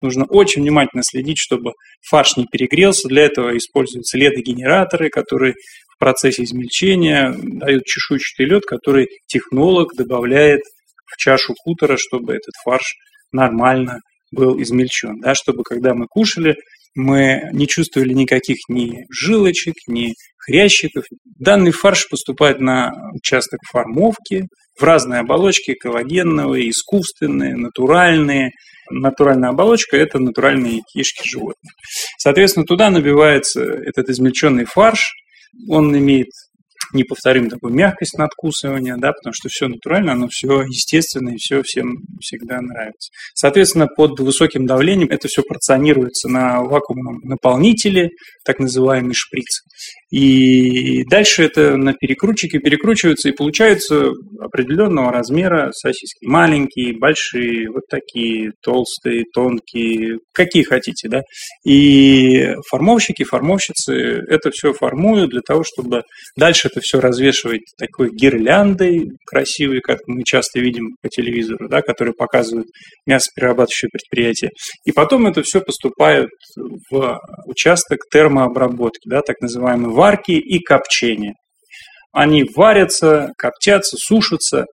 Нужно 0.00 0.24
очень 0.24 0.62
внимательно 0.62 1.02
следить, 1.02 1.38
чтобы 1.38 1.72
фарш 2.08 2.36
не 2.36 2.46
перегрелся. 2.46 3.08
Для 3.08 3.24
этого 3.24 3.56
используются 3.56 4.16
ледогенераторы, 4.16 5.10
которые 5.10 5.54
в 5.88 5.98
процессе 5.98 6.44
измельчения 6.44 7.34
дают 7.36 7.84
чешуйчатый 7.84 8.46
лед, 8.46 8.64
который 8.64 9.08
технолог 9.26 9.94
добавляет 9.94 10.62
в 11.04 11.16
чашу 11.18 11.54
кутера, 11.62 11.96
чтобы 11.98 12.32
этот 12.32 12.54
фарш 12.64 12.94
нормально 13.32 13.98
был 14.30 14.60
измельчен, 14.60 15.20
да, 15.20 15.34
чтобы 15.34 15.62
когда 15.62 15.94
мы 15.94 16.06
кушали, 16.08 16.56
мы 16.94 17.42
не 17.52 17.66
чувствовали 17.66 18.12
никаких 18.12 18.58
ни 18.68 19.04
жилочек, 19.10 19.74
ни 19.86 20.14
хрящиков. 20.38 21.04
Данный 21.38 21.70
фарш 21.70 22.08
поступает 22.08 22.60
на 22.60 22.92
участок 23.14 23.60
формовки 23.70 24.46
в 24.78 24.82
разные 24.82 25.20
оболочки, 25.20 25.74
коллагеновые, 25.74 26.70
искусственные, 26.70 27.56
натуральные. 27.56 28.50
Натуральная 28.90 29.50
оболочка– 29.50 29.96
это 29.98 30.18
натуральные 30.18 30.80
кишки 30.92 31.22
животных. 31.28 31.72
Соответственно, 32.18 32.66
туда 32.66 32.90
набивается 32.90 33.62
этот 33.62 34.08
измельченный 34.08 34.64
фарш, 34.64 35.12
он 35.68 35.96
имеет 35.96 36.28
неповторим 36.92 37.48
такую 37.48 37.74
мягкость 37.74 38.18
надкусывания, 38.18 38.96
да, 38.96 39.12
потому 39.12 39.32
что 39.32 39.48
все 39.48 39.68
натурально, 39.68 40.12
оно 40.12 40.28
все 40.30 40.62
естественно 40.62 41.30
и 41.30 41.36
все 41.38 41.62
всем 41.62 41.98
всегда 42.20 42.60
нравится. 42.60 43.10
Соответственно, 43.34 43.86
под 43.86 44.18
высоким 44.20 44.66
давлением 44.66 45.08
это 45.10 45.28
все 45.28 45.42
порционируется 45.42 46.28
на 46.28 46.62
вакуумном 46.62 47.20
наполнителе, 47.22 48.10
так 48.44 48.58
называемый 48.58 49.14
шприц. 49.14 49.62
И 50.10 51.04
дальше 51.04 51.44
это 51.44 51.76
на 51.76 51.94
перекрутчике 51.94 52.58
перекручивается, 52.58 53.28
и 53.28 53.32
получается 53.32 54.10
определенного 54.40 55.12
размера 55.12 55.70
сосиски. 55.72 56.26
Маленькие, 56.26 56.98
большие, 56.98 57.70
вот 57.70 57.82
такие, 57.88 58.52
толстые, 58.62 59.24
тонкие, 59.32 60.18
какие 60.32 60.64
хотите, 60.64 61.08
да. 61.08 61.22
И 61.64 62.54
формовщики, 62.68 63.22
формовщицы 63.22 63.94
это 64.28 64.50
все 64.50 64.72
формуют 64.72 65.30
для 65.30 65.42
того, 65.42 65.62
чтобы 65.64 66.02
дальше 66.36 66.68
это 66.68 66.80
все 66.80 67.00
развешивать 67.00 67.62
такой 67.78 68.10
гирляндой 68.12 69.10
красивой, 69.26 69.80
как 69.80 70.00
мы 70.06 70.24
часто 70.24 70.60
видим 70.60 70.96
по 71.02 71.08
телевизору, 71.08 71.68
да, 71.68 71.82
которые 71.82 72.14
показывают 72.14 72.66
мясоперерабатывающие 73.06 73.90
предприятия. 73.90 74.50
И 74.84 74.92
потом 74.92 75.26
это 75.26 75.42
все 75.42 75.60
поступает 75.60 76.28
в 76.90 77.20
участок 77.46 78.00
термообработки, 78.10 79.08
да, 79.08 79.22
так 79.22 79.40
называемый 79.40 79.90
варки 80.00 80.32
и 80.32 80.60
копчения. 80.60 81.34
Они 82.10 82.44
варятся, 82.56 83.32
коптятся, 83.36 83.98
сушатся, 83.98 84.64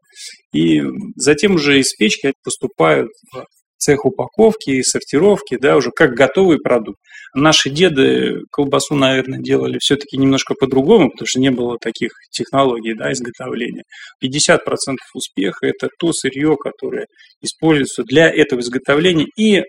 и 0.53 0.81
затем 1.17 1.55
уже 1.55 1.79
из 1.79 1.93
печки 1.93 2.31
поступают 2.45 3.09
в 3.33 3.43
цех 3.77 4.05
упаковки 4.05 4.69
и 4.69 4.83
сортировки, 4.83 5.57
да, 5.57 5.75
уже 5.75 5.91
как 5.91 6.11
готовый 6.11 6.59
продукт. 6.59 6.97
Наши 7.35 7.69
деды 7.69 8.39
колбасу, 8.53 8.95
наверное, 8.95 9.39
делали 9.39 9.77
все-таки 9.81 10.17
немножко 10.17 10.53
по-другому, 10.55 11.11
потому 11.11 11.27
что 11.27 11.41
не 11.41 11.51
было 11.51 11.77
таких 11.77 12.11
технологий 12.31 12.93
да, 12.93 13.11
изготовления. 13.11 13.83
50% 14.23 14.95
успеха– 15.13 15.59
это 15.67 15.89
то 15.99 16.13
сырье, 16.13 16.55
которое 16.55 17.07
используется 17.41 18.03
для 18.03 18.29
этого 18.29 18.61
изготовления, 18.61 19.27
и 19.37 19.61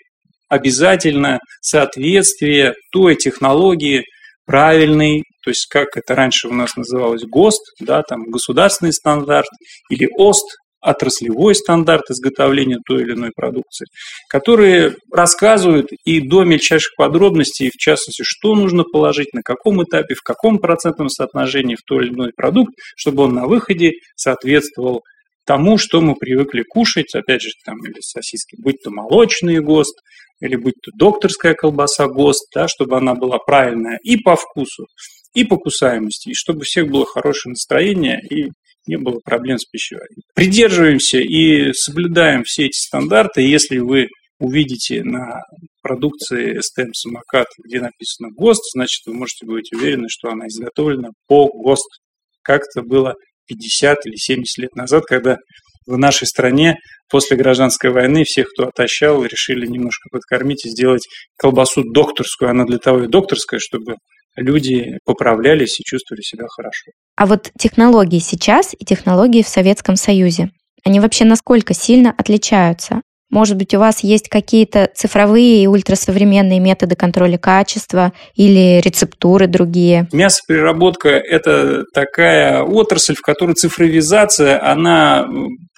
обязательно 0.49 1.41
соответствие 1.61 2.75
той 2.93 3.17
технологии, 3.17 4.05
правильный, 4.47 5.25
то 5.43 5.51
есть 5.51 5.67
как 5.67 5.97
это 5.97 6.15
раньше 6.15 6.49
у 6.49 6.53
нас 6.53 6.77
называлось? 6.77 7.23
ГОСТ, 7.25 7.63
да, 7.81 8.03
там 8.03 8.25
государственный 8.25 8.93
стандарт 8.93 9.49
или 9.91 10.09
ОСТ, 10.19 10.47
отраслевой 10.81 11.55
стандарт 11.55 12.11
изготовления 12.11 12.79
той 12.87 13.03
или 13.03 13.13
иной 13.13 13.31
продукции, 13.35 13.87
которые 14.29 14.95
рассказывают 15.13 15.89
и 16.05 16.21
до 16.21 16.45
мельчайших 16.45 16.95
подробностей, 16.97 17.71
в 17.71 17.77
частности, 17.77 18.23
что 18.25 18.55
нужно 18.55 18.85
положить, 18.85 19.33
на 19.35 19.43
каком 19.43 19.83
этапе, 19.83 20.15
в 20.15 20.23
каком 20.23 20.59
процентном 20.59 21.09
соотношении 21.09 21.75
в 21.75 21.83
той 21.87 22.07
или 22.07 22.15
иной 22.15 22.31
продукт, 22.37 22.75
чтобы 22.97 23.25
он 23.25 23.35
на 23.35 23.47
выходе 23.47 23.93
соответствовал 24.15 25.03
тому, 25.45 25.79
что 25.79 26.01
мы 26.01 26.15
привыкли 26.15 26.63
кушать, 26.63 27.15
опять 27.15 27.43
же, 27.43 27.51
там, 27.65 27.79
или 27.85 28.01
сосиски, 28.01 28.57
будь 28.63 28.77
то 28.83 28.91
молочный 28.91 29.61
ГОСТ, 29.61 29.97
или 30.41 30.57
будь 30.57 30.75
то 30.83 30.91
докторская 30.95 31.55
колбаса 31.55 32.07
ГОСТ, 32.07 32.45
да, 32.55 32.69
чтобы 32.69 32.99
она 32.99 33.15
была 33.15 33.39
правильная 33.39 33.99
и 34.03 34.17
по 34.17 34.37
вкусу, 34.37 34.87
и 35.35 35.45
по 35.45 35.57
кусаемости, 35.57 36.31
и 36.31 36.35
чтобы 36.35 36.61
у 36.61 36.63
всех 36.63 36.89
было 36.89 37.07
хорошее 37.07 37.53
настроение 37.53 38.21
и 38.31 38.51
не 38.87 38.97
было 38.97 39.21
проблем 39.25 39.59
с 39.59 39.67
пищеварением. 39.67 40.23
Придерживаемся 40.35 41.19
и 41.19 41.73
соблюдаем 41.73 42.43
все 42.45 42.67
эти 42.67 42.79
стандарты. 42.79 43.43
Если 43.43 43.79
вы 43.79 44.09
увидите 44.41 45.03
на 45.05 45.43
продукции 45.83 46.59
STEM 46.59 46.93
самокат, 46.93 47.47
где 47.65 47.81
написано 47.81 48.31
ГОСТ, 48.37 48.63
значит, 48.75 49.03
вы 49.07 49.15
можете 49.15 49.47
быть 49.47 49.73
уверены, 49.73 50.07
что 50.09 50.31
она 50.31 50.47
изготовлена 50.47 51.11
по 51.27 51.49
ГОСТ. 51.49 52.01
Как 52.43 52.63
это 52.63 52.83
было 52.83 53.15
50 53.47 54.07
или 54.07 54.17
70 54.17 54.59
лет 54.59 54.75
назад, 54.75 55.05
когда 55.05 55.39
в 55.87 55.97
нашей 55.97 56.27
стране 56.27 56.77
после 57.11 57.37
гражданской 57.37 57.91
войны 57.91 58.25
всех, 58.25 58.49
кто 58.51 58.69
отощал, 58.69 59.25
решили 59.25 59.67
немножко 59.67 60.09
подкормить 60.11 60.67
и 60.67 60.71
сделать 60.71 61.07
колбасу 61.37 61.83
докторскую. 61.83 62.51
Она 62.51 62.65
для 62.65 62.79
того 62.79 63.05
и 63.05 63.09
докторская, 63.09 63.59
чтобы 63.59 63.97
люди 64.41 64.99
поправлялись 65.05 65.81
и 65.81 65.85
чувствовали 65.85 66.23
себя 66.23 66.47
хорошо. 66.49 66.93
А 67.17 67.27
вот 67.27 67.51
технологии 67.59 68.19
сейчас 68.19 68.75
и 68.79 68.85
технологии 68.85 69.43
в 69.43 69.49
Советском 69.49 69.97
Союзе, 69.97 70.51
они 70.85 71.01
вообще 71.01 71.25
насколько 71.25 71.75
сильно 71.75 72.15
отличаются? 72.17 73.03
Может 73.31 73.57
быть, 73.57 73.75
у 73.75 73.79
вас 73.79 74.03
есть 74.03 74.29
какие-то 74.29 74.91
цифровые 74.95 75.63
и 75.63 75.67
ультрасовременные 75.67 76.61
методы 76.61 76.97
контроля 76.97 77.37
качества 77.37 78.13
или 78.35 78.81
рецептуры 78.81 79.47
другие? 79.47 80.09
Мясопереработка– 80.13 81.09
это 81.11 81.85
такая 81.93 82.63
отрасль, 82.63 83.15
в 83.15 83.21
которой 83.21 83.53
цифровизация, 83.53 84.63
она 84.65 85.27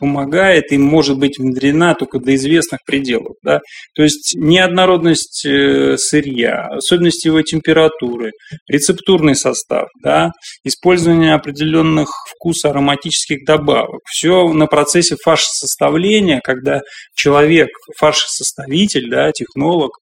помогает 0.01 0.73
и 0.73 0.79
может 0.79 1.19
быть 1.19 1.39
внедрена 1.39 1.95
только 1.95 2.19
до 2.19 2.35
известных 2.35 2.81
пределов. 2.87 3.37
Да? 3.45 3.61
То 3.95 4.03
есть 4.03 4.35
неоднородность 4.35 5.45
э, 5.45 5.97
сырья, 5.99 6.69
особенности 6.69 7.27
его 7.27 7.43
температуры, 7.43 8.33
рецептурный 8.67 9.37
состав, 9.37 9.89
да? 10.03 10.31
использование 10.65 11.35
определенных 11.35 12.09
вкусо-ароматических 12.35 13.45
добавок. 13.45 14.01
Все 14.07 14.49
на 14.53 14.67
процессе 14.67 15.17
фарш-составления, 15.23 16.41
когда 16.43 16.81
человек 17.15 17.40
человек, 17.41 17.69
фаршесоставитель, 17.97 19.11
да, 19.11 19.33
технолог, 19.33 19.93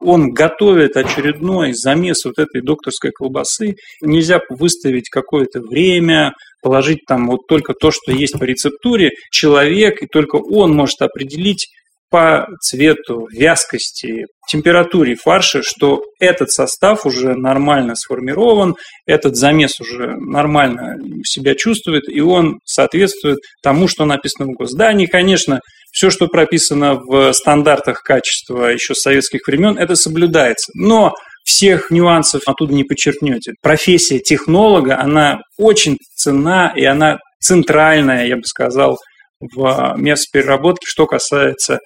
он 0.00 0.32
готовит 0.32 0.96
очередной 0.96 1.72
замес 1.72 2.24
вот 2.24 2.38
этой 2.38 2.62
докторской 2.62 3.10
колбасы. 3.12 3.76
Нельзя 4.00 4.40
выставить 4.50 5.08
какое-то 5.08 5.60
время, 5.60 6.32
положить 6.62 7.00
там 7.06 7.28
вот 7.28 7.40
только 7.48 7.74
то, 7.74 7.90
что 7.90 8.12
есть 8.12 8.38
по 8.38 8.44
рецептуре. 8.44 9.10
Человек, 9.30 10.02
и 10.02 10.06
только 10.06 10.36
он 10.36 10.72
может 10.74 11.00
определить, 11.02 11.68
по 12.10 12.46
цвету, 12.60 13.26
вязкости, 13.32 14.26
температуре 14.48 15.16
фарша, 15.16 15.62
что 15.62 16.02
этот 16.20 16.50
состав 16.50 17.04
уже 17.04 17.34
нормально 17.34 17.96
сформирован, 17.96 18.76
этот 19.06 19.36
замес 19.36 19.80
уже 19.80 20.16
нормально 20.16 20.96
себя 21.24 21.54
чувствует, 21.54 22.08
и 22.08 22.20
он 22.20 22.58
соответствует 22.64 23.38
тому, 23.62 23.88
что 23.88 24.04
написано 24.04 24.46
в 24.46 24.56
госздании. 24.56 25.06
Конечно, 25.06 25.60
все, 25.92 26.10
что 26.10 26.28
прописано 26.28 26.94
в 26.94 27.32
стандартах 27.32 28.02
качества 28.02 28.66
еще 28.66 28.94
с 28.94 29.00
советских 29.00 29.46
времен, 29.46 29.78
это 29.78 29.96
соблюдается. 29.96 30.70
Но 30.74 31.14
всех 31.44 31.90
нюансов 31.90 32.42
оттуда 32.46 32.74
не 32.74 32.84
подчеркнете. 32.84 33.52
Профессия 33.62 34.18
технолога, 34.18 34.98
она 35.00 35.40
очень 35.56 35.96
ценна, 36.14 36.72
и 36.76 36.84
она 36.84 37.18
центральная, 37.40 38.26
я 38.26 38.36
бы 38.36 38.44
сказал, 38.44 38.98
в 39.40 39.94
мясопереработке, 39.96 40.84
что 40.86 41.06
касается 41.06 41.78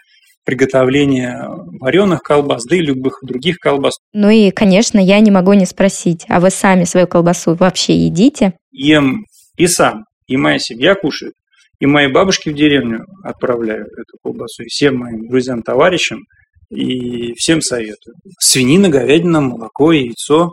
приготовления 0.50 1.46
вареных 1.80 2.22
колбас, 2.22 2.64
да 2.64 2.74
и 2.74 2.80
любых 2.80 3.20
других 3.22 3.58
колбас. 3.58 3.98
Ну 4.12 4.28
и, 4.30 4.50
конечно, 4.50 4.98
я 4.98 5.20
не 5.20 5.30
могу 5.30 5.52
не 5.52 5.64
спросить, 5.64 6.24
а 6.28 6.40
вы 6.40 6.50
сами 6.50 6.82
свою 6.82 7.06
колбасу 7.06 7.54
вообще 7.54 7.96
едите? 7.96 8.54
Ем 8.72 9.26
и 9.56 9.68
сам, 9.68 10.06
и 10.26 10.36
моя 10.36 10.58
семья 10.58 10.96
кушает, 10.96 11.34
и 11.78 11.86
мои 11.86 12.08
бабушки 12.08 12.48
в 12.48 12.54
деревню 12.54 13.04
отправляю 13.22 13.84
эту 13.84 14.18
колбасу, 14.24 14.64
и 14.64 14.66
всем 14.66 14.96
моим 14.96 15.28
друзьям, 15.28 15.62
товарищам, 15.62 16.24
и 16.68 17.32
всем 17.34 17.60
советую. 17.60 18.16
Свинина, 18.40 18.88
говядина, 18.88 19.40
молоко, 19.40 19.92
яйцо, 19.92 20.50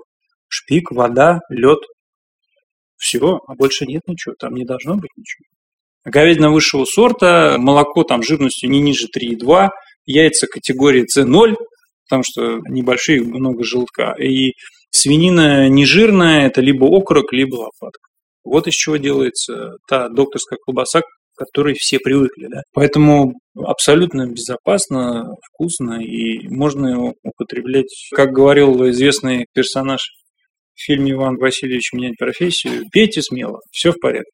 шпик, 0.48 0.92
вода, 0.92 1.40
лед. 1.50 1.80
Все, 2.98 3.40
а 3.48 3.56
больше 3.56 3.86
нет 3.88 4.04
ничего, 4.06 4.36
там 4.40 4.54
не 4.54 4.64
должно 4.64 4.94
быть 4.96 5.12
ничего. 5.18 5.46
Говядина 6.06 6.52
высшего 6.52 6.86
сорта, 6.86 7.58
молоко 7.58 8.04
там 8.04 8.22
жирностью 8.22 8.70
не 8.70 8.80
ниже 8.80 9.08
3,2, 9.08 9.70
яйца 10.08 10.48
категории 10.48 11.06
C0, 11.06 11.56
потому 12.10 12.24
что 12.26 12.60
небольшие, 12.70 13.22
много 13.22 13.64
желтка. 13.64 14.16
И 14.20 14.54
свинина 14.90 15.70
нежирная, 15.70 16.48
это 16.48 16.62
либо 16.62 16.88
окорок, 16.88 17.32
либо 17.34 17.56
лопатка. 17.56 18.08
Вот 18.44 18.68
из 18.68 18.74
чего 18.74 18.98
делается 18.98 19.74
та 19.88 20.10
докторская 20.10 20.58
колбаса, 20.66 21.02
к 21.02 21.06
которой 21.38 21.76
все 21.78 22.00
привыкли. 22.00 22.48
Да? 22.48 22.62
Поэтому 22.74 23.34
абсолютно 23.56 24.26
безопасно, 24.28 25.36
вкусно 25.52 26.02
и 26.02 26.48
можно 26.48 26.88
его 26.88 27.14
употреблять. 27.24 27.94
Как 28.16 28.32
говорил 28.32 28.90
известный 28.90 29.46
персонаж 29.54 30.00
в 30.74 30.82
фильме 30.82 31.12
«Иван 31.12 31.36
Васильевич 31.38 31.92
меняет 31.94 32.16
профессию», 32.18 32.84
пейте 32.92 33.22
смело, 33.22 33.60
все 33.72 33.92
в 33.92 34.00
порядке. 34.00 34.32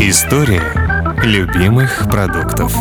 История 0.00 0.77
любимых 1.24 2.08
продуктов. 2.08 2.74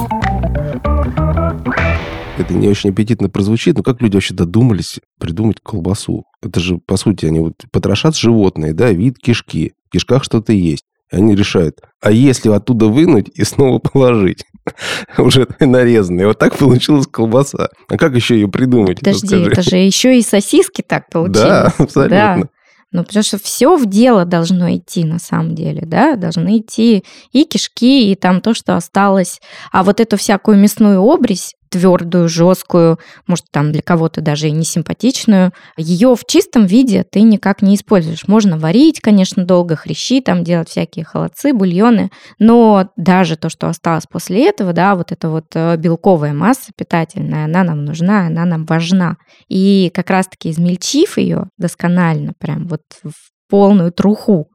Это 2.37 2.53
не 2.53 2.67
очень 2.67 2.91
аппетитно 2.91 3.29
прозвучит, 3.29 3.77
но 3.77 3.83
как 3.83 4.01
люди 4.01 4.15
вообще 4.15 4.33
додумались 4.33 4.99
придумать 5.19 5.57
колбасу? 5.63 6.25
Это 6.41 6.59
же, 6.59 6.77
по 6.77 6.97
сути, 6.97 7.25
они 7.25 7.39
вот 7.39 7.53
потрошат 7.71 8.15
животные, 8.15 8.73
да, 8.73 8.91
вид 8.91 9.17
кишки. 9.17 9.73
В 9.87 9.91
кишках 9.91 10.23
что-то 10.23 10.53
есть. 10.53 10.83
И 11.11 11.15
они 11.15 11.35
решают, 11.35 11.79
а 12.01 12.11
если 12.11 12.49
оттуда 12.49 12.87
вынуть 12.87 13.29
и 13.33 13.43
снова 13.43 13.79
положить? 13.79 14.45
Уже 15.17 15.47
нарезанный. 15.59 16.27
Вот 16.27 16.37
так 16.37 16.55
получилась 16.55 17.07
колбаса. 17.07 17.69
А 17.89 17.97
как 17.97 18.13
еще 18.15 18.35
ее 18.35 18.47
придумать? 18.49 18.99
Подожди, 18.99 19.35
это 19.35 19.61
же 19.61 19.77
еще 19.77 20.17
и 20.17 20.21
сосиски 20.21 20.83
так 20.85 21.09
получились. 21.09 21.41
Да, 21.41 21.73
абсолютно. 21.77 22.49
Ну, 22.97 23.03
потому 23.03 23.21
что 23.21 23.37
все 23.37 23.75
в 23.75 23.85
дело 23.85 24.25
должно 24.25 24.75
идти 24.75 25.03
на 25.03 25.19
самом 25.19 25.53
деле, 25.53 25.83
да, 25.85 26.15
должны 26.15 26.57
идти 26.57 27.03
и 27.31 27.43
кишки, 27.43 28.11
и 28.11 28.15
там 28.15 28.41
то, 28.41 28.55
что 28.55 28.75
осталось. 28.75 29.39
А 29.71 29.83
вот 29.83 29.99
эту 29.99 30.17
всякую 30.17 30.57
мясную 30.57 30.99
обрезь, 30.99 31.53
твердую, 31.69 32.29
жесткую, 32.29 32.99
может, 33.27 33.45
там 33.51 33.71
для 33.71 33.81
кого-то 33.81 34.21
даже 34.21 34.47
и 34.47 34.51
не 34.51 34.63
симпатичную, 34.63 35.53
ее 35.77 36.15
в 36.15 36.25
чистом 36.25 36.65
виде 36.65 37.03
ты 37.03 37.21
никак 37.21 37.61
не 37.61 37.75
используешь. 37.75 38.27
Можно 38.27 38.57
варить, 38.57 38.99
конечно, 38.99 39.45
долго, 39.45 39.75
хрящи, 39.75 40.21
там 40.21 40.43
делать 40.43 40.69
всякие 40.69 41.05
холодцы, 41.05 41.53
бульоны, 41.53 42.11
но 42.39 42.89
даже 42.95 43.37
то, 43.37 43.49
что 43.49 43.67
осталось 43.67 44.05
после 44.09 44.47
этого, 44.47 44.73
да, 44.73 44.95
вот 44.95 45.11
эта 45.11 45.29
вот 45.29 45.45
э, 45.53 45.77
белковая 45.77 46.33
масса 46.33 46.71
питательная, 46.75 47.45
она 47.45 47.63
нам 47.63 47.85
нужна, 47.85 48.27
она 48.27 48.45
нам 48.45 48.65
важна. 48.65 49.17
И 49.47 49.91
как 49.93 50.09
раз-таки 50.09 50.49
измельчив 50.51 51.17
ее 51.17 51.49
досконально, 51.57 52.33
прям 52.39 52.67
вот 52.67 52.81
в 53.03 53.11
полную 53.49 53.91
труху, 53.91 54.49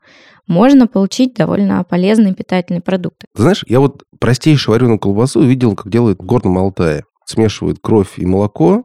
можно 0.47 0.87
получить 0.87 1.35
довольно 1.35 1.85
полезные 1.85 2.35
питательные 2.35 2.81
продукты. 2.81 3.27
знаешь, 3.35 3.65
я 3.67 3.81
вот 3.81 4.03
простейшую 4.19 4.75
вареную 4.75 4.99
колбасу 4.99 5.43
видел, 5.43 5.75
как 5.75 5.91
делают 5.91 6.21
в 6.21 6.25
Горном 6.25 6.59
Алтае. 6.59 7.05
Смешивают 7.25 7.79
кровь 7.81 8.19
и 8.19 8.27
молоко, 8.27 8.85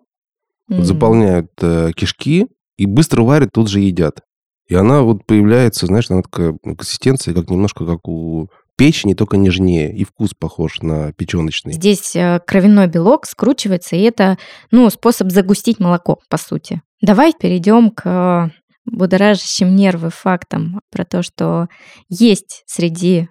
mm. 0.69 0.83
заполняют 0.83 1.51
э, 1.61 1.91
кишки 1.95 2.47
и 2.77 2.85
быстро 2.85 3.23
варят, 3.23 3.51
тут 3.53 3.69
же 3.69 3.79
едят. 3.79 4.21
И 4.67 4.75
она 4.75 5.01
вот 5.01 5.25
появляется, 5.25 5.87
знаешь, 5.87 6.09
она 6.09 6.21
такая 6.21 6.55
консистенция, 6.63 7.33
как 7.33 7.49
немножко 7.49 7.85
как 7.85 8.07
у 8.07 8.49
печени, 8.75 9.15
только 9.15 9.37
нежнее, 9.37 9.93
и 9.93 10.03
вкус 10.03 10.33
похож 10.37 10.81
на 10.81 11.11
печеночный. 11.13 11.73
Здесь 11.73 12.15
э, 12.15 12.39
кровяной 12.45 12.87
белок 12.87 13.25
скручивается, 13.25 13.95
и 13.95 14.01
это, 14.01 14.37
ну, 14.71 14.89
способ 14.89 15.31
загустить 15.31 15.79
молоко, 15.79 16.19
по 16.29 16.37
сути. 16.37 16.81
Давай 17.01 17.33
перейдем 17.33 17.89
к 17.89 18.51
будоражащим 18.87 19.75
нервы 19.75 20.09
фактом 20.09 20.81
про 20.91 21.05
то, 21.05 21.21
что 21.21 21.67
есть 22.09 22.63
среди 22.65 23.29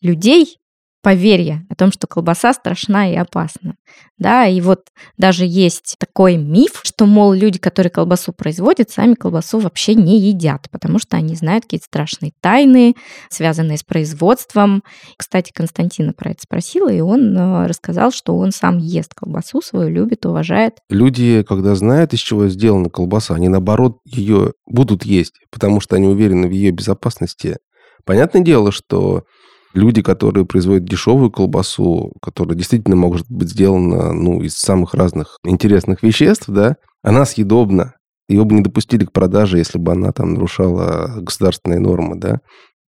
людей 0.00 0.58
поверье 1.04 1.66
о 1.68 1.74
том, 1.74 1.92
что 1.92 2.06
колбаса 2.06 2.54
страшна 2.54 3.12
и 3.12 3.14
опасна. 3.14 3.76
Да, 4.16 4.46
и 4.46 4.62
вот 4.62 4.86
даже 5.18 5.44
есть 5.44 5.96
такой 5.98 6.36
миф, 6.38 6.80
что, 6.82 7.04
мол, 7.04 7.34
люди, 7.34 7.58
которые 7.58 7.90
колбасу 7.90 8.32
производят, 8.32 8.90
сами 8.90 9.12
колбасу 9.12 9.58
вообще 9.58 9.94
не 9.94 10.18
едят, 10.18 10.68
потому 10.70 10.98
что 10.98 11.18
они 11.18 11.34
знают 11.34 11.64
какие-то 11.64 11.84
страшные 11.84 12.32
тайны, 12.40 12.94
связанные 13.28 13.76
с 13.76 13.82
производством. 13.82 14.82
Кстати, 15.18 15.52
Константина 15.52 16.14
про 16.14 16.30
это 16.30 16.40
спросила, 16.42 16.90
и 16.90 17.00
он 17.00 17.36
э, 17.36 17.66
рассказал, 17.66 18.10
что 18.10 18.38
он 18.38 18.50
сам 18.50 18.78
ест 18.78 19.12
колбасу 19.14 19.60
свою, 19.60 19.90
любит, 19.90 20.24
уважает. 20.24 20.78
Люди, 20.88 21.44
когда 21.46 21.74
знают, 21.74 22.14
из 22.14 22.20
чего 22.20 22.48
сделана 22.48 22.88
колбаса, 22.88 23.34
они, 23.34 23.48
наоборот, 23.48 23.98
ее 24.06 24.54
будут 24.64 25.04
есть, 25.04 25.34
потому 25.50 25.80
что 25.80 25.96
они 25.96 26.06
уверены 26.06 26.48
в 26.48 26.52
ее 26.52 26.70
безопасности. 26.70 27.58
Понятное 28.06 28.40
дело, 28.40 28.72
что 28.72 29.24
люди, 29.74 30.02
которые 30.02 30.46
производят 30.46 30.84
дешевую 30.84 31.30
колбасу, 31.30 32.12
которая 32.22 32.56
действительно 32.56 32.96
может 32.96 33.26
быть 33.28 33.50
сделана 33.50 34.12
ну, 34.12 34.40
из 34.40 34.54
самых 34.54 34.94
разных 34.94 35.38
интересных 35.44 36.02
веществ, 36.02 36.48
да, 36.48 36.76
она 37.02 37.24
съедобна. 37.24 37.94
Ее 38.28 38.44
бы 38.44 38.54
не 38.54 38.62
допустили 38.62 39.04
к 39.04 39.12
продаже, 39.12 39.58
если 39.58 39.78
бы 39.78 39.92
она 39.92 40.12
там 40.12 40.34
нарушала 40.34 41.12
государственные 41.18 41.80
нормы, 41.80 42.16
да. 42.16 42.40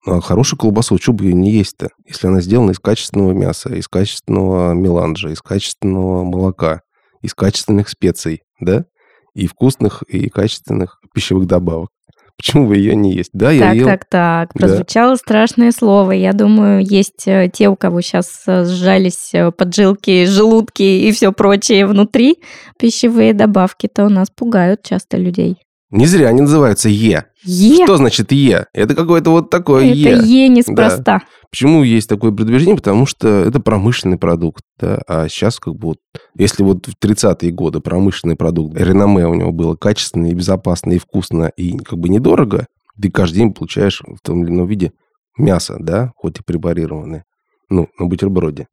Ну, 0.06 0.18
а 0.18 0.22
хорошую 0.22 0.60
колбасу, 0.60 0.98
что 1.02 1.14
бы 1.14 1.26
ее 1.26 1.34
не 1.34 1.52
есть-то? 1.52 1.90
Если 2.06 2.28
она 2.28 2.40
сделана 2.40 2.72
из 2.72 2.80
качественного 2.80 3.34
мяса, 3.34 3.74
из 3.74 3.88
качественного 3.88 4.74
меланжа, 4.74 5.30
из 5.30 5.42
качественного 5.42 6.24
молока, 6.24 6.82
из 7.22 7.34
качественных 7.34 7.90
специй, 7.90 8.44
да? 8.62 8.86
И 9.34 9.48
вкусных, 9.48 10.04
и 10.04 10.30
качественных 10.30 11.02
пищевых 11.14 11.48
добавок. 11.48 11.90
Почему 12.38 12.68
бы 12.68 12.78
ее 12.78 12.96
не 12.96 13.14
есть? 13.14 13.30
Да, 13.34 13.52
я 13.52 13.62
так, 13.62 13.76
ел. 13.76 13.86
Так, 13.88 14.06
так, 14.06 14.54
Прозвучало 14.54 15.12
да. 15.12 15.18
страшное 15.18 15.72
слово. 15.72 16.12
Я 16.12 16.34
думаю, 16.34 16.84
есть 16.84 17.28
э, 17.28 17.50
те, 17.52 17.70
у 17.70 17.76
кого 17.76 18.02
сейчас 18.02 18.44
э, 18.46 18.66
сжались 18.66 19.30
э, 19.34 19.52
поджилки, 19.52 20.26
желудки 20.26 20.84
и 20.84 21.12
все 21.12 21.32
прочее 21.32 21.86
внутри. 21.86 22.38
Пищевые 22.78 23.34
добавки-то 23.34 24.06
у 24.06 24.10
нас 24.10 24.30
пугают 24.30 24.84
часто 24.84 25.18
людей. 25.18 25.65
Не 25.96 26.08
зря 26.08 26.28
они 26.28 26.42
называются 26.42 26.90
Е. 26.90 27.26
Е? 27.44 27.86
Что 27.86 27.96
значит 27.96 28.34
Е? 28.34 28.66
Это 28.74 28.96
какое-то 28.96 29.30
вот 29.30 29.50
такое 29.50 29.86
это 29.86 29.96
Е. 29.96 30.10
Это 30.10 30.26
Е 30.26 30.50
неспроста. 30.50 31.04
Да. 31.04 31.22
Почему 31.50 31.84
есть 31.84 32.10
такое 32.10 32.34
предубеждение? 32.34 32.76
Потому 32.76 33.06
что 33.06 33.30
это 33.30 33.62
промышленный 33.62 34.18
продукт. 34.18 34.62
Да? 34.78 35.00
А 35.08 35.30
сейчас 35.30 35.58
как 35.58 35.76
бы 35.76 35.88
вот, 35.88 35.98
если 36.38 36.64
вот 36.64 36.86
в 36.88 37.02
30-е 37.02 37.50
годы 37.52 37.80
промышленный 37.80 38.36
продукт, 38.36 38.78
реноме 38.78 39.26
у 39.26 39.36
него 39.36 39.54
было 39.54 39.78
качественное, 39.78 40.32
и 40.32 40.34
безопасно, 40.34 40.92
и 40.92 40.98
вкусно, 40.98 41.46
и 41.56 41.78
как 41.78 41.98
бы 41.98 42.10
недорого, 42.10 42.68
ты 43.02 43.10
каждый 43.10 43.38
день 43.38 43.54
получаешь 43.54 44.02
в 44.02 44.20
том 44.22 44.44
или 44.44 44.52
ином 44.52 44.68
виде 44.68 44.92
мясо, 45.38 45.78
да, 45.80 46.12
хоть 46.18 46.40
и 46.40 46.44
препарированное, 46.44 47.24
ну, 47.70 47.88
на 47.98 48.06
бутерброде. 48.06 48.68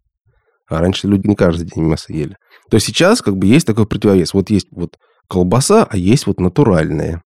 А 0.68 0.80
раньше 0.80 1.06
люди 1.06 1.28
не 1.28 1.36
каждый 1.36 1.66
день 1.66 1.84
мясо 1.84 2.12
ели. 2.12 2.36
То 2.68 2.76
есть 2.76 2.86
сейчас 2.86 3.22
как 3.22 3.36
бы 3.36 3.46
есть 3.46 3.66
такой 3.66 3.86
противовес. 3.86 4.34
Вот 4.34 4.50
есть 4.50 4.66
вот 4.72 4.96
колбаса, 5.32 5.86
а 5.88 5.96
есть 5.96 6.26
вот 6.26 6.40
натуральные. 6.40 7.22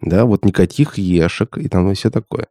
Да, 0.00 0.24
вот 0.24 0.46
никаких 0.46 0.96
ешек 0.96 1.58
и 1.58 1.68
там 1.68 1.90
и 1.90 1.94
все 1.94 2.10
такое. 2.10 2.46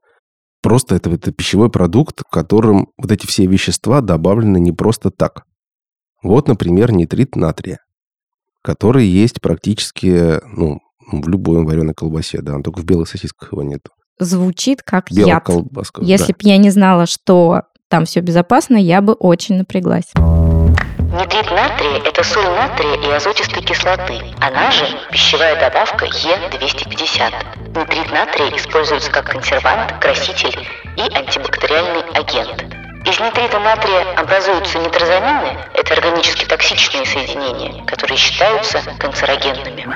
Просто 0.62 0.96
это, 0.96 1.10
это 1.10 1.32
пищевой 1.32 1.72
продукт, 1.72 2.22
в 2.22 2.30
котором 2.30 2.90
вот 2.98 3.12
эти 3.12 3.26
все 3.26 3.48
вещества 3.48 4.02
добавлены 4.02 4.60
не 4.60 4.72
просто 4.72 5.10
так. 5.10 5.46
Вот, 6.22 6.48
например, 6.48 6.92
нитрит 6.92 7.36
натрия, 7.36 7.80
который 8.62 9.08
есть 9.08 9.42
практически 9.42 10.42
ну, 10.56 10.80
в 11.12 11.28
любой 11.28 11.64
вареной 11.64 11.96
колбасе, 11.96 12.42
да, 12.42 12.62
только 12.62 12.82
в 12.82 12.86
белых 12.86 13.08
сосисках 13.08 13.54
его 13.54 13.64
нет. 13.64 13.82
Звучит 14.20 14.84
как 14.84 15.12
Белая 15.12 15.36
яд. 15.36 15.46
колбаска. 15.46 16.04
Если 16.04 16.34
да. 16.34 16.38
бы 16.38 16.50
я 16.50 16.58
не 16.58 16.70
знала, 16.70 17.08
что 17.08 17.64
там 17.88 18.06
все 18.06 18.20
безопасно, 18.20 18.76
я 18.76 19.02
бы 19.02 19.14
очень 19.14 19.58
напряглась. 19.58 20.12
Нитрит 21.08 21.50
натрия– 21.52 22.02
это 22.06 22.22
соль 22.22 22.44
натрия 22.50 22.96
и 22.96 23.12
азотистой 23.12 23.64
кислоты, 23.64 24.20
она 24.42 24.72
же 24.72 24.86
пищевая 25.10 25.58
добавка 25.58 26.06
Е250. 26.06 27.80
Нитрит 27.80 28.12
натрия 28.12 28.58
используется 28.58 29.10
как 29.10 29.32
консервант, 29.32 29.94
краситель 30.02 30.68
и 30.98 31.02
антибактериальный 31.02 32.02
агент. 32.14 32.62
Из 33.08 33.20
нитрита 33.22 33.58
натрия 33.58 34.14
образуются 34.18 34.80
нитрозамины– 34.80 35.58
это 35.74 35.94
органически 35.94 36.44
токсичные 36.44 37.06
соединения, 37.06 37.86
которые 37.86 38.18
считаются 38.18 38.82
канцерогенными. 39.00 39.88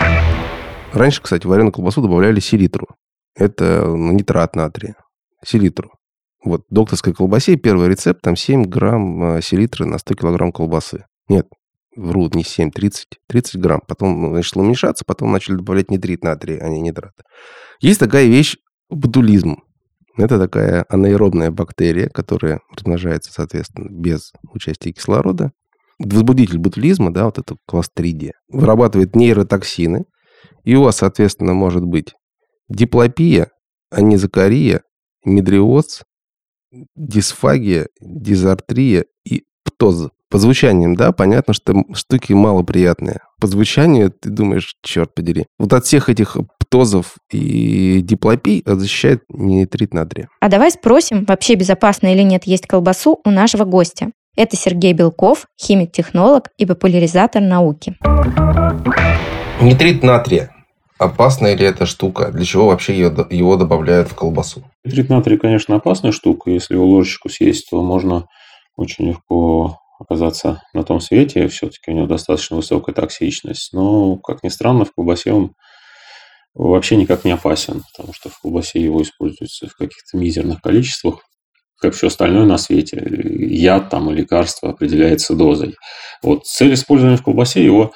Раньше, 0.94 1.22
кстати, 1.22 1.46
в 1.46 1.50
вареную 1.50 1.74
колбасу 1.74 2.02
добавляли 2.02 2.40
селитру. 2.40 2.88
Это 3.36 3.82
ну, 3.86 4.14
нитрат 4.14 4.56
натрия. 4.56 4.96
Селитру. 5.44 5.92
Вот, 6.44 6.64
докторской 6.70 7.14
колбасе 7.14 7.56
первый 7.56 7.88
рецепт, 7.88 8.22
там 8.22 8.36
7 8.36 8.64
грамм 8.64 9.36
э, 9.36 9.42
селитры 9.42 9.86
на 9.86 10.00
100 10.00 10.16
килограмм 10.16 10.52
колбасы. 10.52 11.06
Нет, 11.28 11.48
врут, 11.96 12.36
не 12.36 12.44
7, 12.44 12.72
30. 12.72 13.08
30 13.28 13.62
грамм. 13.62 13.82
Потом 13.88 14.22
ну, 14.22 14.42
уменьшаться, 14.56 15.06
потом 15.06 15.32
начали 15.32 15.56
добавлять 15.56 15.92
нитрит 15.92 16.24
натрия, 16.24 16.60
а 16.62 16.70
не 16.70 16.82
нитрат. 16.82 17.14
Есть 17.80 18.00
такая 18.00 18.26
вещь 18.26 18.58
ботулизм. 18.90 19.62
Это 20.18 20.38
такая 20.38 20.86
анаэробная 20.90 21.52
бактерия, 21.52 22.10
которая 22.10 22.60
размножается, 22.76 23.32
соответственно, 23.32 23.88
без 23.90 24.34
участия 24.54 24.92
кислорода. 24.92 25.52
Возбудитель 26.00 26.58
ботулизма, 26.58 27.14
да, 27.14 27.26
вот 27.26 27.38
это 27.38 27.56
кластридия, 27.68 28.34
вырабатывает 28.50 29.16
нейротоксины, 29.16 30.06
и 30.64 30.76
у 30.76 30.84
вас, 30.84 30.98
соответственно, 30.98 31.54
может 31.54 31.84
быть 31.84 32.14
диплопия, 32.68 33.50
анизокария, 33.92 34.82
медриоз, 35.24 36.02
дисфагия, 36.96 37.88
дизартрия 38.00 39.06
и 39.26 39.44
птоз. 39.64 40.10
По 40.30 40.38
звучаниям, 40.38 40.96
да, 40.96 41.12
понятно, 41.12 41.54
что 41.54 41.84
штуки 41.94 42.32
малоприятные. 42.32 43.20
По 43.42 43.48
звучанию 43.48 44.12
ты 44.12 44.30
думаешь, 44.30 44.76
черт 44.82 45.14
подери. 45.14 45.46
Вот 45.60 45.74
от 45.74 45.86
всех 45.86 46.08
этих 46.08 46.38
птозов 46.58 47.16
и 47.32 48.00
диплопий 48.02 48.64
защищает 48.66 49.24
нитрит 49.28 49.94
натрия. 49.94 50.30
А 50.40 50.48
давай 50.48 50.72
спросим, 50.72 51.26
вообще 51.26 51.56
безопасно 51.56 52.14
или 52.14 52.22
нет 52.22 52.46
есть 52.46 52.66
колбасу 52.66 53.20
у 53.26 53.30
нашего 53.30 53.66
гостя. 53.66 54.12
Это 54.38 54.56
Сергей 54.56 54.94
Белков, 54.94 55.48
химик-технолог 55.62 56.48
и 56.58 56.66
популяризатор 56.66 57.42
науки. 57.42 57.98
Нитрит 59.62 60.02
натрия. 60.02 60.51
Опасная 61.02 61.56
ли 61.56 61.66
эта 61.66 61.88
штука? 61.88 62.32
Для 62.32 62.46
чего 62.46 62.68
вообще 62.68 62.94
ее, 62.94 63.12
его 63.32 63.58
добавляют 63.58 64.08
в 64.08 64.14
колбасу? 64.14 64.70
Нитрит 64.84 65.10
натрия, 65.10 65.40
конечно, 65.40 65.76
опасная 65.76 66.12
штука. 66.12 66.52
Если 66.52 66.76
его 66.76 66.86
ложечку 66.86 67.28
съесть, 67.28 67.72
то 67.72 67.82
можно 67.82 68.28
очень 68.76 69.08
легко 69.08 69.80
оказаться 70.00 70.62
на 70.76 70.84
том 70.84 71.02
свете. 71.02 71.48
Все-таки 71.48 71.90
у 71.90 71.96
него 71.96 72.06
достаточно 72.06 72.56
высокая 72.56 72.94
токсичность. 72.94 73.74
Но, 73.74 74.18
как 74.18 74.44
ни 74.44 74.50
странно, 74.50 74.86
в 74.86 74.94
колбасе 74.94 75.34
он 75.34 75.56
вообще 76.54 76.98
никак 76.98 77.26
не 77.26 77.32
опасен, 77.32 77.82
потому 77.92 78.14
что 78.14 78.30
в 78.30 78.40
колбасе 78.40 78.80
его 78.80 79.02
используется 79.02 79.70
в 79.70 79.76
каких-то 79.76 80.16
мизерных 80.20 80.62
количествах, 80.62 81.22
как 81.80 81.96
все 81.96 82.08
остальное 82.10 82.46
на 82.46 82.60
свете. 82.60 83.04
Яд 83.04 83.90
там 83.90 84.12
и 84.12 84.14
лекарство 84.14 84.70
определяется 84.70 85.34
дозой. 85.34 85.74
Вот 86.22 86.46
цель 86.46 86.76
использования 86.76 87.18
в 87.18 87.24
колбасе 87.24 87.66
его 87.66 87.92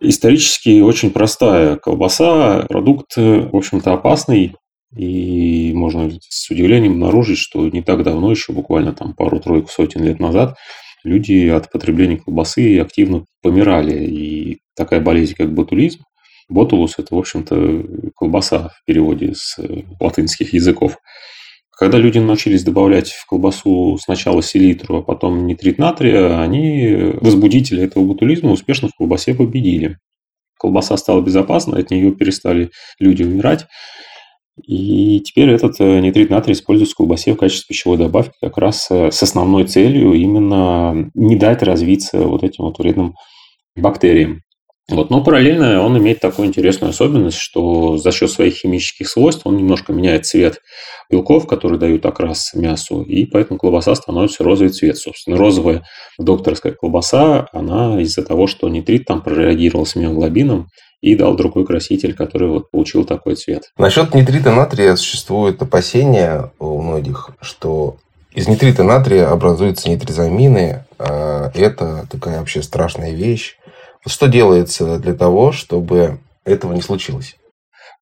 исторически 0.00 0.80
очень 0.80 1.10
простая. 1.10 1.76
Колбаса– 1.76 2.66
продукт, 2.68 3.16
в 3.16 3.56
общем-то, 3.56 3.92
опасный, 3.92 4.54
и 4.96 5.72
можно 5.74 6.10
с 6.28 6.50
удивлением 6.50 6.92
обнаружить, 6.92 7.38
что 7.38 7.68
не 7.68 7.82
так 7.82 8.02
давно, 8.02 8.30
еще 8.30 8.52
буквально 8.52 8.92
там 8.92 9.14
пару-тройку 9.14 9.68
сотен 9.68 10.04
лет 10.04 10.20
назад, 10.20 10.56
люди 11.04 11.48
от 11.48 11.70
потребления 11.70 12.18
колбасы 12.18 12.78
активно 12.78 13.24
помирали. 13.42 14.06
И 14.06 14.58
такая 14.74 15.00
болезнь, 15.00 15.34
как 15.34 15.52
ботулизм, 15.52 16.00
ботулус– 16.48 16.94
это, 16.98 17.14
в 17.14 17.18
общем-то, 17.18 18.12
колбаса 18.16 18.70
в 18.70 18.84
переводе 18.86 19.34
с 19.34 19.58
э, 19.58 19.82
латинских 20.00 20.52
языков. 20.52 20.98
Когда 21.76 21.98
люди 21.98 22.18
научились 22.18 22.64
добавлять 22.64 23.10
в 23.10 23.26
колбасу 23.26 23.98
сначала 24.02 24.42
селитру, 24.42 24.96
а 24.96 25.02
потом 25.02 25.46
нитрит 25.46 25.76
натрия, 25.76 26.40
они 26.40 27.12
возбудители 27.20 27.82
этого 27.82 28.02
ботулизма 28.02 28.50
успешно 28.50 28.88
в 28.88 28.96
колбасе 28.96 29.34
победили. 29.34 29.98
Колбаса 30.58 30.96
стала 30.96 31.20
безопасной, 31.20 31.82
от 31.82 31.90
нее 31.90 32.12
перестали 32.12 32.70
люди 32.98 33.24
умирать. 33.24 33.66
И 34.62 35.20
теперь 35.20 35.50
этот 35.50 35.78
э, 35.80 36.00
нитрит 36.00 36.30
натрия 36.30 36.54
используется 36.54 36.94
в 36.94 36.96
колбасе 36.96 37.34
в 37.34 37.36
качестве 37.36 37.66
пищевой 37.68 37.98
добавки 37.98 38.32
как 38.40 38.56
раз 38.56 38.86
э, 38.90 39.10
с 39.10 39.22
основной 39.22 39.66
целью 39.66 40.14
именно 40.14 41.10
не 41.12 41.36
дать 41.36 41.62
развиться 41.62 42.20
вот 42.20 42.42
этим 42.42 42.64
вот 42.64 42.78
вредным 42.78 43.16
бактериям. 43.76 44.40
Вот. 44.88 45.10
Но 45.10 45.22
параллельно 45.22 45.82
он 45.82 45.98
имеет 45.98 46.20
такую 46.20 46.48
интересную 46.48 46.90
особенность, 46.90 47.38
что 47.38 47.96
за 47.96 48.12
счет 48.12 48.30
своих 48.30 48.54
химических 48.54 49.08
свойств 49.08 49.42
он 49.44 49.56
немножко 49.56 49.92
меняет 49.92 50.26
цвет 50.26 50.60
белков, 51.10 51.46
которые 51.46 51.78
дают 51.78 52.06
окрас 52.06 52.54
мясу, 52.54 53.02
и 53.02 53.24
поэтому 53.26 53.58
колбаса 53.58 53.94
становится 53.94 54.44
розовый 54.44 54.72
цвет. 54.72 54.96
Собственно, 54.96 55.36
розовая 55.36 55.84
докторская 56.18 56.72
колбаса, 56.72 57.48
она 57.52 58.00
из-за 58.00 58.22
того, 58.22 58.46
что 58.46 58.68
нитрит 58.68 59.06
там 59.06 59.22
прореагировал 59.22 59.86
с 59.86 59.96
миоглобином, 59.96 60.68
и 61.02 61.14
дал 61.14 61.36
другой 61.36 61.66
краситель, 61.66 62.14
который 62.14 62.48
вот 62.48 62.70
получил 62.70 63.04
такой 63.04 63.36
цвет. 63.36 63.70
Насчет 63.78 64.14
нитрита 64.14 64.52
натрия 64.52 64.96
существует 64.96 65.60
опасение 65.60 66.50
у 66.58 66.80
многих, 66.80 67.30
что 67.40 67.96
из 68.34 68.48
нитрита 68.48 68.82
натрия 68.82 69.30
образуются 69.30 69.88
нитризамины. 69.88 70.84
А 70.98 71.50
это 71.54 72.06
такая 72.10 72.38
вообще 72.38 72.62
страшная 72.62 73.12
вещь. 73.12 73.56
Что 74.06 74.28
делается 74.28 74.98
для 74.98 75.14
того, 75.14 75.50
чтобы 75.52 76.20
этого 76.44 76.72
не 76.74 76.80
случилось? 76.80 77.36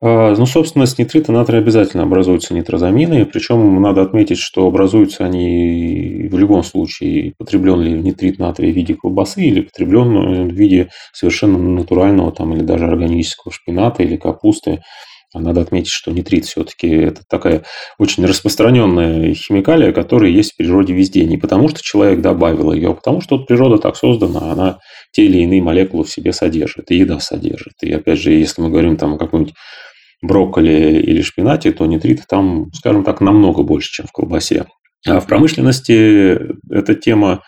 А, 0.03 0.35
ну, 0.37 0.45
собственно, 0.45 0.85
с 0.85 0.99
нитрита 0.99 1.33
натрия 1.33 1.61
обязательно 1.61 2.03
образуются 2.03 2.53
нитрозамины. 2.53 3.25
Причем 3.25 3.81
надо 3.81 4.03
отметить, 4.03 4.39
что 4.39 4.67
образуются 4.67 5.25
они 5.25 6.29
в 6.31 6.37
любом 6.37 6.63
случае, 6.63 7.33
потреблен 7.39 7.81
ли 7.81 7.93
нитрит 7.93 8.39
натрия 8.39 8.71
в 8.71 8.77
виде 8.77 8.95
колбасы 8.95 9.43
или 9.43 9.63
потреблен 9.63 10.49
в 10.49 10.53
виде 10.53 10.91
совершенно 11.13 11.59
натурального 11.59 12.33
там, 12.33 12.53
или 12.55 12.63
даже 12.63 12.85
органического 12.87 13.51
шпината 13.51 14.03
или 14.03 14.17
капусты. 14.17 14.83
А 15.35 15.41
надо 15.41 15.63
отметить, 15.63 15.91
что 15.91 16.13
нитрит 16.13 16.45
все-таки 16.45 16.87
это 16.89 17.23
такая 17.29 17.65
очень 17.99 18.25
распространенная 18.25 19.35
химикалия, 19.35 19.93
которая 19.93 20.31
есть 20.31 20.53
в 20.53 20.57
природе 20.57 20.95
везде. 20.95 21.25
Не 21.25 21.37
потому, 21.37 21.69
что 21.69 21.83
человек 21.83 22.21
добавил 22.21 22.73
ее, 22.73 22.91
а 22.91 22.95
потому, 22.95 23.21
что 23.21 23.39
природа 23.39 23.79
так 23.79 23.97
создана, 23.97 24.53
она 24.53 24.79
те 25.11 25.25
или 25.25 25.39
иные 25.39 25.61
молекулы 25.61 26.05
в 26.05 26.11
себе 26.11 26.33
содержит, 26.33 26.93
и 26.93 26.99
еда 26.99 27.19
содержит. 27.19 27.75
И 27.83 27.93
опять 27.93 28.21
же, 28.21 28.33
если 28.33 28.63
мы 28.63 28.71
говорим 28.71 28.97
там 28.97 29.15
о 29.15 29.19
каком-нибудь 29.19 29.55
брокколи 30.23 31.03
или 31.03 31.21
шпинате, 31.21 31.73
то 31.73 31.85
нитрита 31.85 32.23
там, 32.29 32.73
скажем 32.73 33.03
так, 33.03 33.21
намного 33.21 33.65
больше, 33.65 33.91
чем 33.91 34.07
в 34.07 34.13
колбасе. 34.13 34.67
А 35.07 35.21
в 35.21 35.27
промышленности 35.27 36.39
эта 36.71 36.95
тема 36.95 37.43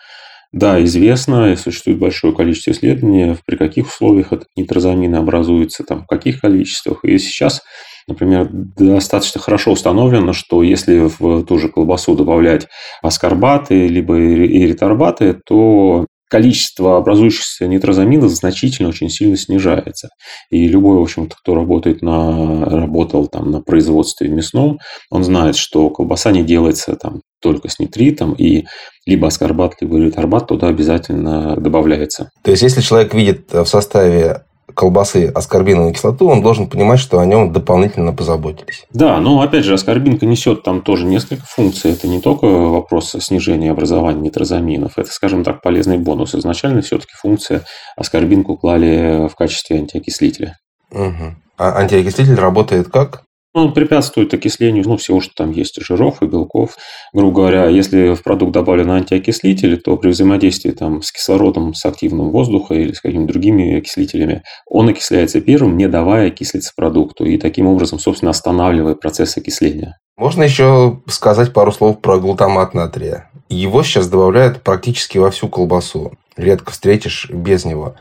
да, 0.53 0.83
известно, 0.83 1.51
и 1.51 1.55
существует 1.55 1.99
большое 1.99 2.33
количество 2.33 2.71
исследований, 2.71 3.35
при 3.45 3.57
каких 3.57 3.87
условиях 3.87 4.31
этот 4.31 4.47
нитрозамины 4.55 5.17
образуется, 5.17 5.83
там, 5.83 6.03
в 6.03 6.07
каких 6.07 6.41
количествах. 6.41 7.03
И 7.03 7.17
сейчас, 7.17 7.61
например, 8.07 8.49
достаточно 8.51 9.41
хорошо 9.41 9.71
установлено, 9.71 10.33
что 10.33 10.63
если 10.63 11.09
в 11.19 11.43
ту 11.43 11.59
же 11.59 11.69
колбасу 11.69 12.15
добавлять 12.15 12.67
аскорбаты 13.01 13.87
либо 13.87 14.17
эриторбаты, 14.17 15.37
то 15.45 16.05
количество 16.29 16.97
образующихся 16.97 17.67
нитрозаминов 17.67 18.29
значительно 18.31 18.89
очень 18.89 19.09
сильно 19.09 19.37
снижается. 19.37 20.09
И 20.49 20.67
любой, 20.67 20.97
в 20.97 21.01
общем-то, 21.01 21.35
кто 21.37 21.55
работает 21.55 22.01
на, 22.01 22.65
работал 22.65 23.27
там 23.27 23.51
на 23.51 23.61
производстве 23.61 24.29
мясном, 24.29 24.79
он 25.09 25.23
знает, 25.23 25.55
что 25.55 25.89
колбаса 25.89 26.31
не 26.31 26.43
делается 26.43 26.95
там 26.95 27.21
только 27.41 27.69
с 27.69 27.79
нитритом, 27.79 28.33
и 28.33 28.65
либо 29.05 29.27
аскорбат, 29.27 29.75
либо 29.81 29.97
риторбат 29.97 30.47
туда 30.47 30.67
обязательно 30.67 31.55
добавляется. 31.55 32.29
То 32.43 32.51
есть, 32.51 32.63
если 32.63 32.81
человек 32.81 33.13
видит 33.13 33.51
в 33.51 33.65
составе 33.65 34.43
колбасы 34.73 35.31
аскорбиновую 35.33 35.93
кислоту, 35.93 36.27
он 36.27 36.41
должен 36.41 36.69
понимать, 36.69 36.99
что 36.99 37.19
о 37.19 37.25
нем 37.25 37.53
дополнительно 37.53 38.13
позаботились. 38.13 38.85
Да, 38.91 39.19
но 39.19 39.41
опять 39.41 39.63
же, 39.63 39.73
аскорбинка 39.73 40.25
несет 40.25 40.63
там 40.63 40.81
тоже 40.81 41.05
несколько 41.05 41.43
функций. 41.45 41.91
Это 41.91 42.07
не 42.07 42.21
только 42.21 42.45
вопрос 42.45 43.15
снижения 43.19 43.71
образования 43.71 44.21
нитрозаминов, 44.21 44.97
это, 44.97 45.09
скажем 45.11 45.43
так, 45.43 45.61
полезный 45.61 45.97
бонус. 45.97 46.35
Изначально 46.35 46.81
все-таки 46.81 47.13
функция 47.19 47.63
аскорбинку 47.95 48.57
клали 48.57 49.27
в 49.29 49.35
качестве 49.35 49.77
антиокислителя. 49.77 50.57
Угу. 50.91 51.35
А 51.57 51.77
антиокислитель 51.79 52.35
работает 52.35 52.89
как? 52.89 53.23
Он 53.57 53.73
препятствует 53.73 54.31
окислению 54.35 54.83
ну, 54.85 54.97
всего, 54.97 55.19
что 55.19 55.33
там 55.35 55.49
есть, 55.49 55.81
жиров 55.81 56.21
и 56.21 56.27
белков. 56.27 56.77
Грубо 57.11 57.37
говоря, 57.37 57.65
если 57.65 58.13
в 58.13 58.21
продукт 58.21 58.51
добавлен 58.51 58.91
антиокислитель, 58.91 59.77
то 59.81 59.97
при 59.97 60.09
взаимодействии 60.09 60.69
там, 60.69 61.01
с 61.01 61.11
кислородом, 61.11 61.73
с 61.73 61.83
активным 61.83 62.29
воздуха 62.29 62.75
или 62.75 62.93
с 62.93 63.01
какими-то 63.01 63.33
другими 63.33 63.79
окислителями, 63.79 64.43
он 64.69 64.89
окисляется 64.89 65.41
первым, 65.41 65.75
не 65.75 65.87
давая 65.87 66.27
окислиться 66.27 66.71
продукту. 66.75 67.25
И 67.25 67.39
таким 67.39 67.65
образом, 67.65 67.97
собственно, 67.97 68.29
останавливая 68.29 68.93
процесс 68.93 69.35
окисления. 69.37 69.97
Можно 70.17 70.43
еще 70.43 71.01
сказать 71.07 71.51
пару 71.51 71.71
слов 71.71 71.99
про 71.99 72.19
глутамат 72.19 72.75
натрия. 72.75 73.31
Его 73.49 73.81
сейчас 73.81 74.07
добавляют 74.07 74.61
практически 74.61 75.17
во 75.17 75.31
всю 75.31 75.47
колбасу. 75.47 76.11
Редко 76.35 76.71
встретишь 76.71 77.27
без 77.31 77.65
него. 77.65 77.95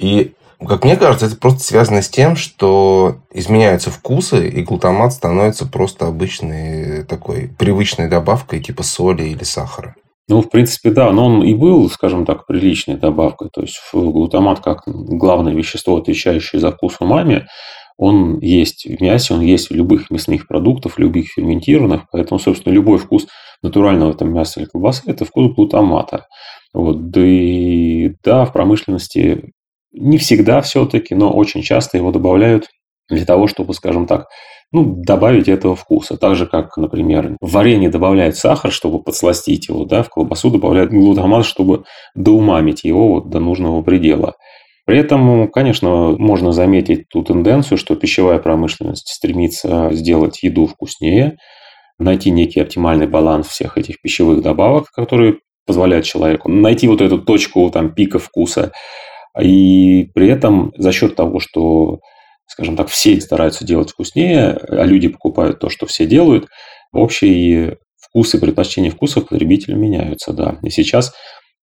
И 0.00 0.32
как 0.64 0.84
мне 0.84 0.96
кажется, 0.96 1.26
это 1.26 1.36
просто 1.36 1.60
связано 1.60 2.02
с 2.02 2.08
тем, 2.08 2.36
что 2.36 3.16
изменяются 3.32 3.90
вкусы, 3.90 4.48
и 4.48 4.62
глутамат 4.62 5.12
становится 5.12 5.66
просто 5.66 6.06
обычной 6.06 7.04
такой 7.04 7.50
привычной 7.58 8.08
добавкой 8.08 8.60
типа 8.60 8.82
соли 8.82 9.24
или 9.24 9.44
сахара. 9.44 9.94
Ну, 10.28 10.42
в 10.42 10.50
принципе, 10.50 10.90
да, 10.90 11.12
но 11.12 11.26
он 11.26 11.44
и 11.44 11.54
был, 11.54 11.88
скажем 11.88 12.24
так, 12.26 12.46
приличной 12.46 12.96
добавкой. 12.96 13.48
То 13.52 13.60
есть 13.60 13.78
глутамат 13.92 14.60
как 14.60 14.82
главное 14.86 15.54
вещество, 15.54 15.96
отвечающее 15.96 16.60
за 16.60 16.72
вкус 16.72 16.96
умами, 17.00 17.46
он 17.96 18.40
есть 18.40 18.84
в 18.84 19.00
мясе, 19.00 19.34
он 19.34 19.40
есть 19.40 19.70
в 19.70 19.74
любых 19.74 20.10
мясных 20.10 20.48
продуктах, 20.48 20.98
любых 20.98 21.28
ферментированных, 21.28 22.02
поэтому, 22.10 22.38
собственно, 22.38 22.74
любой 22.74 22.98
вкус 22.98 23.26
натурального 23.62 24.12
там 24.14 24.32
мяса 24.32 24.60
или 24.60 24.68
колбасы– 24.68 25.02
это 25.06 25.24
вкус 25.24 25.54
глутамата. 25.54 26.26
Вот, 26.74 27.10
да 27.10 27.22
и 27.24 28.12
да, 28.22 28.44
в 28.44 28.52
промышленности 28.52 29.52
не 29.96 30.18
всегда 30.18 30.60
все-таки, 30.60 31.14
но 31.14 31.32
очень 31.32 31.62
часто 31.62 31.96
его 31.96 32.12
добавляют 32.12 32.68
для 33.08 33.24
того, 33.24 33.46
чтобы, 33.46 33.74
скажем 33.74 34.06
так, 34.06 34.26
ну, 34.72 34.96
добавить 34.96 35.48
этого 35.48 35.76
вкуса. 35.76 36.16
Так 36.16 36.34
же, 36.34 36.46
как, 36.46 36.76
например, 36.76 37.36
в 37.40 37.52
варенье 37.52 37.88
добавляют 37.88 38.36
сахар, 38.36 38.72
чтобы 38.72 39.02
подсластить 39.02 39.68
его, 39.68 39.84
да, 39.84 40.02
в 40.02 40.08
колбасу 40.08 40.50
добавляют 40.50 40.90
глутамат, 40.90 41.46
чтобы 41.46 41.84
доумамить 42.14 42.84
его 42.84 43.08
вот 43.08 43.30
до 43.30 43.38
нужного 43.38 43.82
предела. 43.82 44.34
При 44.84 44.98
этом, 44.98 45.48
конечно, 45.48 46.14
можно 46.18 46.52
заметить 46.52 47.08
ту 47.08 47.22
тенденцию, 47.22 47.78
что 47.78 47.96
пищевая 47.96 48.38
промышленность 48.38 49.08
стремится 49.08 49.90
сделать 49.92 50.42
еду 50.42 50.66
вкуснее, 50.66 51.38
найти 51.98 52.30
некий 52.30 52.60
оптимальный 52.60 53.08
баланс 53.08 53.48
всех 53.48 53.78
этих 53.78 54.00
пищевых 54.00 54.42
добавок, 54.42 54.90
которые 54.90 55.38
позволяют 55.66 56.06
человеку 56.06 56.48
найти 56.48 56.86
вот 56.86 57.00
эту 57.00 57.18
точку 57.18 57.68
там, 57.70 57.92
пика 57.92 58.20
вкуса. 58.20 58.72
И 59.40 60.10
при 60.14 60.28
этом 60.28 60.72
за 60.76 60.92
счет 60.92 61.16
того, 61.16 61.40
что, 61.40 62.00
скажем 62.46 62.76
так, 62.76 62.88
все 62.88 63.20
стараются 63.20 63.64
делать 63.64 63.90
вкуснее, 63.90 64.52
а 64.68 64.84
люди 64.84 65.08
покупают 65.08 65.60
то, 65.60 65.68
что 65.68 65.86
все 65.86 66.06
делают, 66.06 66.46
общие 66.92 67.78
вкусы, 67.96 68.40
предпочтения 68.40 68.90
вкусов 68.90 69.28
потребителя 69.28 69.74
меняются, 69.74 70.32
да. 70.32 70.58
И 70.62 70.70
сейчас 70.70 71.12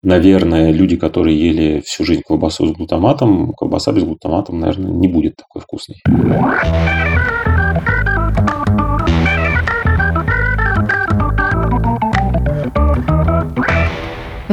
наверное, 0.03 0.71
люди, 0.71 0.97
которые 0.97 1.39
ели 1.39 1.81
всю 1.81 2.03
жизнь 2.03 2.21
колбасу 2.21 2.67
с 2.67 2.71
глутаматом, 2.71 3.53
колбаса 3.53 3.91
без 3.91 4.03
глутамата, 4.03 4.53
наверное, 4.53 4.91
не 4.91 5.07
будет 5.07 5.37
такой 5.37 5.61
вкусной. 5.61 6.01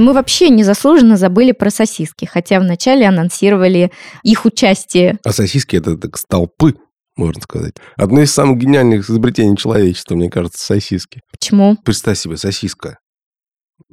Мы 0.01 0.13
вообще 0.13 0.49
незаслуженно 0.51 1.17
забыли 1.17 1.53
про 1.53 1.71
сосиски, 1.71 2.25
хотя 2.25 2.61
вначале 2.61 3.07
анонсировали 3.07 3.93
их 4.23 4.45
участие. 4.45 5.19
А 5.25 5.33
сосиски 5.33 5.77
это 5.77 5.97
так 5.97 6.17
столпы 6.17 6.77
можно 7.17 7.43
сказать. 7.43 7.75
Одно 7.97 8.23
из 8.23 8.33
самых 8.33 8.59
гениальных 8.59 9.09
изобретений 9.09 9.57
человечества, 9.57 10.15
мне 10.15 10.31
кажется, 10.31 10.65
сосиски. 10.65 11.21
Почему? 11.31 11.77
Представь 11.85 12.19
себе, 12.19 12.37
сосиска 12.37 12.99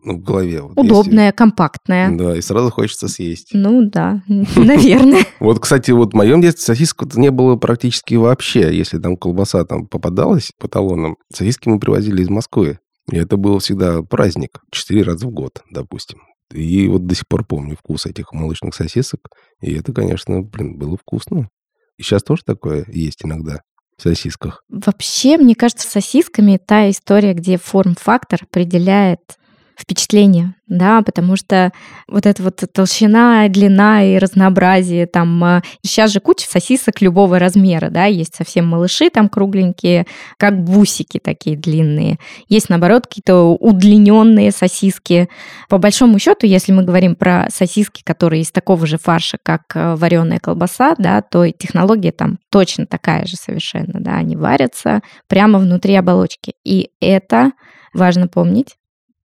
ну, 0.03 0.17
в 0.17 0.21
голове. 0.21 0.61
Вот 0.61 0.77
Удобная, 0.77 1.27
есть. 1.27 1.37
компактная. 1.37 2.15
Да, 2.15 2.35
и 2.35 2.41
сразу 2.41 2.71
хочется 2.71 3.07
съесть. 3.07 3.49
Ну 3.53 3.83
да, 3.83 4.23
наверное. 4.27 5.25
Вот, 5.39 5.59
кстати, 5.59 5.91
вот 5.91 6.13
в 6.13 6.15
моем 6.15 6.41
детстве 6.41 6.65
сосиску 6.65 7.07
не 7.15 7.31
было 7.31 7.55
практически 7.55 8.15
вообще. 8.15 8.75
Если 8.75 8.99
там 8.99 9.17
колбаса 9.17 9.65
там 9.65 9.87
попадалась 9.87 10.51
по 10.59 10.67
талонам, 10.67 11.17
сосиски 11.33 11.67
мы 11.69 11.79
привозили 11.79 12.21
из 12.21 12.29
Москвы. 12.29 12.79
Это 13.11 13.37
был 13.37 13.59
всегда 13.59 14.01
праздник. 14.01 14.61
Четыре 14.71 15.03
раза 15.03 15.27
в 15.27 15.31
год, 15.31 15.63
допустим. 15.71 16.21
И 16.51 16.87
вот 16.87 17.05
до 17.05 17.15
сих 17.15 17.27
пор 17.27 17.45
помню 17.45 17.75
вкус 17.75 18.05
этих 18.05 18.31
молочных 18.33 18.73
сосисок. 18.75 19.29
И 19.61 19.73
это, 19.73 19.93
конечно, 19.93 20.41
блин, 20.41 20.77
было 20.77 20.97
вкусно. 20.97 21.49
И 21.97 22.03
сейчас 22.03 22.23
тоже 22.23 22.43
такое 22.45 22.85
есть 22.87 23.23
иногда 23.23 23.61
в 23.97 24.01
сосисках. 24.03 24.63
Вообще, 24.69 25.37
мне 25.37 25.55
кажется, 25.55 25.89
сосисками 25.89 26.57
та 26.57 26.89
история, 26.89 27.33
где 27.33 27.57
форм-фактор 27.57 28.43
определяет 28.43 29.36
впечатление, 29.77 30.55
да, 30.67 31.01
потому 31.01 31.35
что 31.35 31.71
вот 32.07 32.25
эта 32.25 32.41
вот 32.41 32.61
толщина, 32.73 33.47
длина 33.47 34.03
и 34.03 34.17
разнообразие 34.17 35.05
там... 35.05 35.61
Сейчас 35.83 36.11
же 36.11 36.19
куча 36.19 36.47
сосисок 36.47 37.01
любого 37.01 37.39
размера, 37.39 37.89
да, 37.89 38.05
есть 38.05 38.35
совсем 38.35 38.67
малыши 38.67 39.09
там 39.09 39.29
кругленькие, 39.29 40.07
как 40.37 40.63
бусики 40.63 41.19
такие 41.19 41.55
длинные. 41.55 42.17
Есть, 42.49 42.69
наоборот, 42.69 43.07
какие-то 43.07 43.55
удлиненные 43.55 44.51
сосиски. 44.51 45.29
По 45.69 45.77
большому 45.77 46.19
счету, 46.19 46.47
если 46.47 46.71
мы 46.71 46.83
говорим 46.83 47.15
про 47.15 47.47
сосиски, 47.49 48.01
которые 48.03 48.41
из 48.41 48.51
такого 48.51 48.87
же 48.87 48.97
фарша, 48.97 49.37
как 49.41 49.61
э, 49.75 49.95
вареная 49.95 50.39
колбаса, 50.39 50.95
да, 50.97 51.21
то 51.21 51.49
технология 51.51 52.11
там 52.11 52.39
точно 52.49 52.85
такая 52.87 53.25
же 53.25 53.35
совершенно, 53.35 53.99
да, 53.99 54.15
они 54.15 54.35
варятся 54.35 55.01
прямо 55.27 55.59
внутри 55.59 55.95
оболочки. 55.95 56.53
И 56.65 56.89
это 56.99 57.51
важно 57.93 58.27
помнить, 58.27 58.76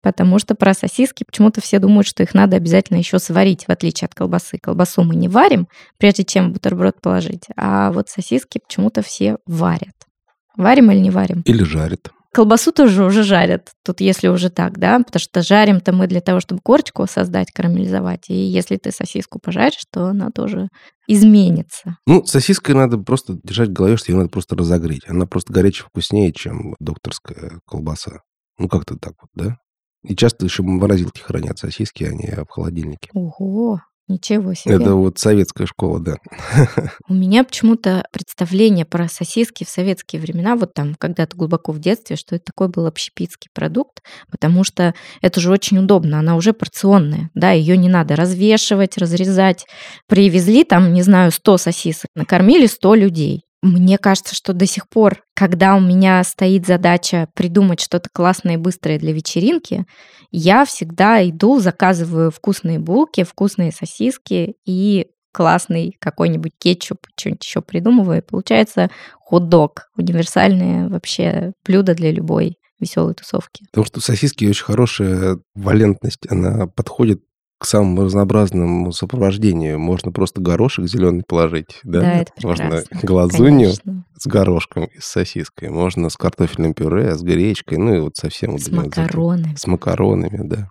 Потому 0.02 0.40
что 0.40 0.56
про 0.56 0.74
сосиски 0.74 1.26
почему-то 1.26 1.62
все 1.62 1.80
думают, 1.80 2.08
что 2.08 2.24
их 2.24 2.34
надо 2.34 2.56
обязательно 2.56 2.98
еще 2.98 3.20
сварить, 3.20 3.66
в 3.66 3.70
отличие 3.70 4.06
от 4.06 4.16
колбасы. 4.16 4.58
Колбасу 4.58 5.04
мы 5.04 5.16
не 5.16 5.28
варим, 5.28 5.68
прежде 5.98 6.24
чем 6.24 6.54
бутерброд 6.54 7.02
положить, 7.02 7.46
а 7.58 7.92
вот 7.92 8.10
сосиски 8.10 8.60
почему-то 8.66 9.02
все 9.02 9.38
варят. 9.46 9.96
Варим 10.56 10.92
или 10.92 11.00
не 11.00 11.12
варим? 11.12 11.42
Или 11.46 11.64
жарят. 11.64 12.12
Колбасу 12.32 12.72
тоже 12.72 13.04
уже 13.04 13.24
жарят, 13.24 13.72
тут 13.84 14.02
если 14.02 14.28
уже 14.28 14.52
так, 14.52 14.78
да, 14.78 15.00
потому 15.00 15.20
что 15.20 15.42
жарим-то 15.42 15.94
мы 15.94 16.06
для 16.06 16.22
того, 16.22 16.40
чтобы 16.40 16.62
корочку 16.64 17.08
создать, 17.08 17.52
карамелизовать, 17.52 18.30
и 18.30 18.36
если 18.36 18.78
ты 18.78 18.92
сосиску 18.92 19.40
пожаришь, 19.40 19.84
то 19.92 20.06
она 20.06 20.30
тоже 20.30 20.70
изменится. 21.08 21.98
Ну, 22.06 22.24
сосиской 22.26 22.76
надо 22.76 23.00
просто 23.00 23.40
держать 23.44 23.70
в 23.70 23.74
голове, 23.74 23.98
что 23.98 24.12
ее 24.12 24.18
надо 24.20 24.30
просто 24.30 24.56
разогреть. 24.56 25.02
Она 25.08 25.26
просто 25.26 25.52
горячее 25.52 25.88
вкуснее, 25.88 26.32
чем 26.32 26.76
докторская 26.80 27.62
колбаса. 27.66 28.22
Ну, 28.60 28.68
как-то 28.68 28.96
так 28.96 29.14
вот, 29.22 29.30
да? 29.34 29.58
И 30.04 30.16
часто 30.16 30.46
еще 30.46 30.64
в 30.64 30.66
морозилке 30.66 31.22
хранят 31.22 31.60
сосиски, 31.60 32.04
а 32.04 32.12
не 32.12 32.44
в 32.44 32.50
холодильнике. 32.50 33.10
Ого, 33.14 33.82
Ничего 34.10 34.56
себе. 34.56 34.74
Это 34.74 34.96
вот 34.96 35.20
советская 35.20 35.68
школа, 35.68 36.00
да. 36.00 36.18
У 37.08 37.14
меня 37.14 37.44
почему-то 37.44 38.04
представление 38.12 38.84
про 38.84 39.08
сосиски 39.08 39.64
в 39.64 39.70
советские 39.70 40.20
времена, 40.20 40.56
вот 40.56 40.74
там 40.74 40.96
когда-то 40.96 41.38
глубоко 41.38 41.72
в 41.72 41.80
детстве, 41.80 42.16
что 42.16 42.36
это 42.36 42.46
такой 42.46 42.70
был 42.70 42.88
общепитский 42.88 43.50
продукт, 43.54 44.00
потому 44.32 44.64
что 44.64 44.96
это 45.22 45.40
же 45.40 45.52
очень 45.52 45.78
удобно, 45.78 46.18
она 46.18 46.36
уже 46.36 46.54
порционная, 46.54 47.30
да, 47.36 47.52
ее 47.52 47.78
не 47.78 47.88
надо 47.88 48.16
развешивать, 48.16 48.98
разрезать. 48.98 49.68
Привезли 50.08 50.64
там, 50.64 50.92
не 50.92 51.04
знаю, 51.04 51.32
100 51.32 51.58
сосисок, 51.60 52.10
накормили 52.16 52.66
100 52.66 52.96
людей. 52.96 53.44
Мне 53.62 53.98
кажется, 53.98 54.36
что 54.36 54.54
до 54.54 54.66
сих 54.66 54.88
пор, 54.88 55.24
когда 55.36 55.76
у 55.76 55.82
меня 55.82 56.24
стоит 56.24 56.66
задача 56.66 57.28
придумать 57.36 57.82
что-то 57.82 58.10
классное 58.12 58.54
и 58.54 58.58
быстрое 58.58 58.98
для 58.98 59.12
вечеринки, 59.12 59.86
я 60.32 60.64
всегда 60.64 61.28
иду, 61.28 61.60
заказываю 61.60 62.32
вкусные 62.32 62.80
булки, 62.80 63.24
вкусные 63.24 63.72
сосиски 63.72 64.56
и 64.66 65.08
классный 65.34 65.96
какой-нибудь 66.00 66.54
кетчуп, 66.58 67.00
что-нибудь 67.18 67.44
еще 67.44 67.62
придумываю. 67.62 68.20
И 68.20 68.26
получается 68.26 68.90
хот-дог. 69.20 69.90
Универсальное 69.96 70.88
вообще 70.90 71.52
блюдо 71.66 71.94
для 71.96 72.12
любой 72.12 72.58
веселой 72.80 73.14
тусовки. 73.14 73.66
Потому 73.72 73.86
что 73.86 74.00
сосиски 74.00 74.46
очень 74.46 74.64
хорошая 74.64 75.40
валентность, 75.54 76.30
она 76.30 76.68
подходит 76.68 77.22
к 77.60 77.66
самому 77.66 78.06
разнообразному 78.06 78.92
сопровождению. 78.94 79.80
Можно 79.80 80.12
просто 80.12 80.42
горошек 80.42 80.88
зеленый 80.88 81.24
положить, 81.28 81.80
да? 81.84 82.00
Да, 82.00 82.14
это 82.14 82.32
Можно 82.42 82.84
глазунью 83.04 83.74
Конечно. 83.84 84.06
с 84.18 84.28
горошком 84.28 84.86
и 84.86 85.00
с 85.00 85.06
сосиской. 85.06 85.70
Можно 85.70 86.10
с 86.10 86.16
картофельным 86.16 86.74
пюре, 86.74 87.16
с 87.16 87.22
гречкой, 87.22 87.78
ну 87.78 87.94
и 87.94 88.00
вот 88.00 88.16
совсем... 88.16 88.58
С 88.58 88.72
макаронами. 88.72 89.56
С 89.56 89.68
макаронами, 89.68 90.48
да. 90.48 90.70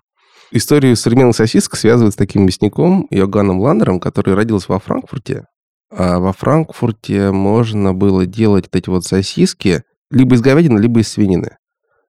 Историю 0.51 0.95
современных 0.95 1.35
сосисок 1.35 1.75
связывают 1.75 2.15
с 2.15 2.17
таким 2.17 2.43
мясником 2.43 3.05
Йоганном 3.11 3.59
Ландером, 3.59 3.99
который 3.99 4.33
родился 4.33 4.71
во 4.71 4.79
Франкфурте. 4.79 5.43
А 5.91 6.17
во 6.17 6.33
Франкфурте 6.33 7.31
можно 7.31 7.93
было 7.93 8.25
делать 8.25 8.65
вот 8.65 8.75
эти 8.75 8.89
вот 8.89 9.05
сосиски 9.05 9.83
либо 10.09 10.35
из 10.35 10.41
говядины, 10.41 10.79
либо 10.79 11.01
из 11.01 11.09
свинины. 11.09 11.58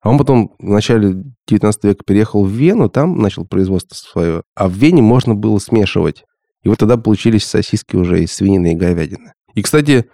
А 0.03 0.11
он 0.11 0.19
потом 0.19 0.55
в 0.59 0.69
начале 0.69 1.23
19 1.47 1.85
века 1.85 2.05
переехал 2.07 2.45
в 2.45 2.51
Вену, 2.51 2.89
там 2.89 3.19
начал 3.19 3.47
производство 3.47 3.95
свое. 3.95 4.43
А 4.55 4.69
в 4.69 4.73
Вене 4.73 5.03
можно 5.03 5.35
было 5.35 5.59
смешивать. 5.59 6.25
И 6.63 6.69
вот 6.69 6.79
тогда 6.79 6.97
получились 6.97 7.45
сосиски 7.45 7.97
уже 7.97 8.23
из 8.23 8.33
свинины 8.33 8.73
и 8.73 8.77
говядины. 8.77 9.33
И, 9.55 9.63
кстати, 9.63 10.07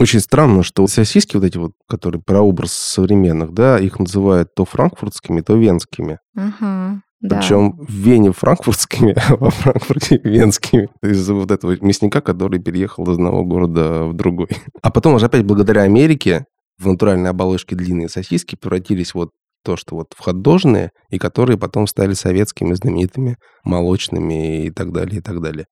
очень 0.00 0.20
странно, 0.20 0.62
что 0.62 0.86
сосиски 0.86 1.36
вот 1.36 1.44
эти 1.44 1.58
вот, 1.58 1.72
которые 1.88 2.22
прообраз 2.22 2.72
современных, 2.72 3.52
да, 3.52 3.78
их 3.78 3.98
называют 3.98 4.54
то 4.54 4.64
франкфуртскими, 4.64 5.40
то 5.40 5.56
венскими. 5.56 6.18
Ага. 6.36 7.02
Причем 7.20 7.76
да. 7.76 7.84
в 7.84 7.90
Вене 7.90 8.32
франкфуртскими, 8.32 9.16
а 9.28 9.36
во 9.36 9.50
Франкфурте 9.50 10.20
венскими. 10.22 10.88
Из-за 11.02 11.34
вот 11.34 11.50
этого 11.50 11.76
мясника, 11.80 12.20
который 12.20 12.60
переехал 12.60 13.04
из 13.04 13.14
одного 13.14 13.44
города 13.44 14.04
в 14.04 14.14
другой. 14.14 14.48
А 14.82 14.90
потом 14.90 15.14
уже 15.14 15.26
опять 15.26 15.44
благодаря 15.44 15.82
Америке 15.82 16.46
в 16.78 16.86
натуральной 16.86 17.30
оболочке 17.30 17.76
длинные 17.76 18.08
сосиски 18.08 18.56
превратились 18.56 19.14
вот 19.14 19.30
в 19.62 19.66
то, 19.66 19.76
что 19.76 19.96
вот 19.96 20.14
входожные, 20.16 20.90
и 21.10 21.18
которые 21.18 21.58
потом 21.58 21.86
стали 21.86 22.14
советскими 22.14 22.74
знаменитыми 22.74 23.36
молочными 23.64 24.66
и 24.66 24.70
так 24.70 24.92
далее, 24.92 25.18
и 25.18 25.22
так 25.22 25.40
далее. 25.40 25.66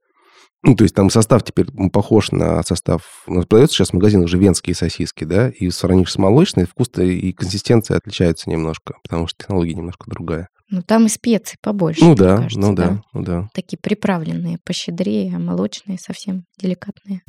Ну, 0.62 0.74
то 0.74 0.82
есть 0.82 0.94
там 0.94 1.10
состав 1.10 1.44
теперь 1.44 1.66
похож 1.92 2.32
на 2.32 2.62
состав... 2.64 3.02
У 3.28 3.34
нас 3.34 3.46
продается 3.46 3.76
сейчас 3.76 3.90
в 3.90 3.92
магазинах 3.92 4.24
уже 4.24 4.38
венские 4.38 4.74
сосиски, 4.74 5.24
да, 5.24 5.48
и 5.48 5.70
сравнишь 5.70 6.12
с 6.12 6.18
молочной, 6.18 6.66
вкус 6.66 6.88
и 6.98 7.32
консистенция 7.32 7.98
отличаются 7.98 8.50
немножко, 8.50 8.94
потому 9.04 9.28
что 9.28 9.38
технология 9.38 9.74
немножко 9.74 10.10
другая. 10.10 10.48
Ну, 10.68 10.82
там 10.82 11.06
и 11.06 11.08
специй 11.08 11.56
побольше, 11.62 12.04
Ну 12.04 12.16
да, 12.16 12.38
кажется, 12.38 12.58
ну 12.58 12.74
да, 12.74 13.02
ну 13.12 13.22
да. 13.22 13.48
Такие 13.54 13.78
приправленные, 13.80 14.58
пощедрее, 14.64 15.32
а 15.36 15.38
молочные 15.38 15.98
совсем 16.00 16.42
деликатные. 16.58 17.22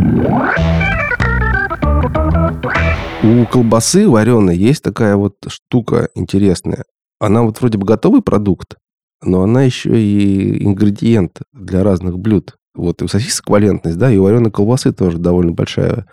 У 3.24 3.46
колбасы 3.46 4.08
вареной 4.08 4.58
есть 4.58 4.84
такая 4.84 5.16
вот 5.16 5.36
штука 5.48 6.10
интересная. 6.16 6.84
Она 7.20 7.42
вот 7.42 7.60
вроде 7.60 7.78
бы 7.78 7.86
готовый 7.86 8.22
продукт, 8.22 8.76
но 9.24 9.42
она 9.42 9.64
еще 9.64 10.00
и 10.00 10.64
ингредиент 10.64 11.42
для 11.52 11.84
разных 11.84 12.20
блюд. 12.20 12.56
Вот 12.76 13.02
и 13.02 13.06
у 13.06 13.08
сосисок 13.08 13.50
валентность, 13.50 13.98
да, 13.98 14.12
и 14.12 14.18
у 14.18 14.24
вареной 14.24 14.52
колбасы 14.52 14.94
тоже 14.94 15.18
довольно 15.18 15.54
большая 15.54 16.06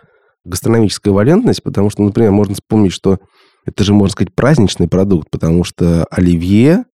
гастрономическая 0.45 1.13
валентность, 1.13 1.63
потому 1.63 1.91
что, 1.91 2.03
например, 2.03 2.31
можно 2.31 2.55
вспомнить, 2.55 2.93
что 2.93 3.19
это 3.67 3.85
же, 3.85 3.93
можно 3.93 4.13
сказать, 4.13 4.35
праздничный 4.35 4.89
продукт, 4.89 5.29
потому 5.31 5.65
что 5.65 6.07
оливье 6.11 6.85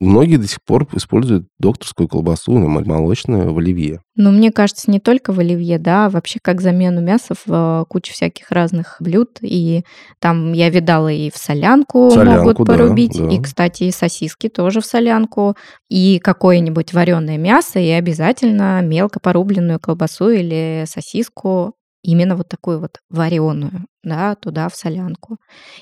Многие 0.00 0.36
до 0.36 0.48
сих 0.48 0.58
пор 0.62 0.88
используют 0.92 1.46
докторскую 1.58 2.08
колбасу 2.08 2.52
ну, 2.52 2.68
молочную 2.68 3.52
в 3.54 3.58
оливье. 3.58 4.00
Ну, 4.16 4.32
мне 4.32 4.50
кажется, 4.50 4.90
не 4.90 4.98
только 4.98 5.32
в 5.32 5.38
оливье, 5.38 5.78
да, 5.78 6.06
а 6.06 6.10
вообще 6.10 6.40
как 6.42 6.60
замену 6.60 7.00
мяса 7.00 7.34
в 7.34 7.48
э, 7.48 7.84
куче 7.88 8.12
всяких 8.12 8.50
разных 8.50 8.96
блюд. 8.98 9.38
И 9.40 9.84
там 10.18 10.52
я 10.52 10.68
видала 10.68 11.10
и 11.12 11.30
в 11.30 11.36
солянку, 11.36 12.10
Солянку, 12.10 12.48
могут 12.48 12.66
да, 12.66 12.72
порубить, 12.72 13.18
да. 13.18 13.28
и, 13.28 13.40
кстати, 13.40 13.84
и 13.84 13.92
сосиски 13.92 14.48
тоже 14.48 14.80
в 14.80 14.84
солянку, 14.84 15.56
и 15.88 16.18
какое-нибудь 16.18 16.92
вареное 16.92 17.38
мясо, 17.38 17.78
и 17.78 17.90
обязательно 17.90 18.80
мелко 18.82 19.20
порубленную 19.20 19.78
колбасу 19.78 20.28
или 20.28 20.84
сосиску 20.86 21.74
именно 22.04 22.36
вот 22.36 22.48
такую 22.48 22.80
вот 22.80 23.00
вареную, 23.10 23.86
да, 24.02 24.34
туда 24.34 24.68
в 24.68 24.76
солянку. 24.76 25.38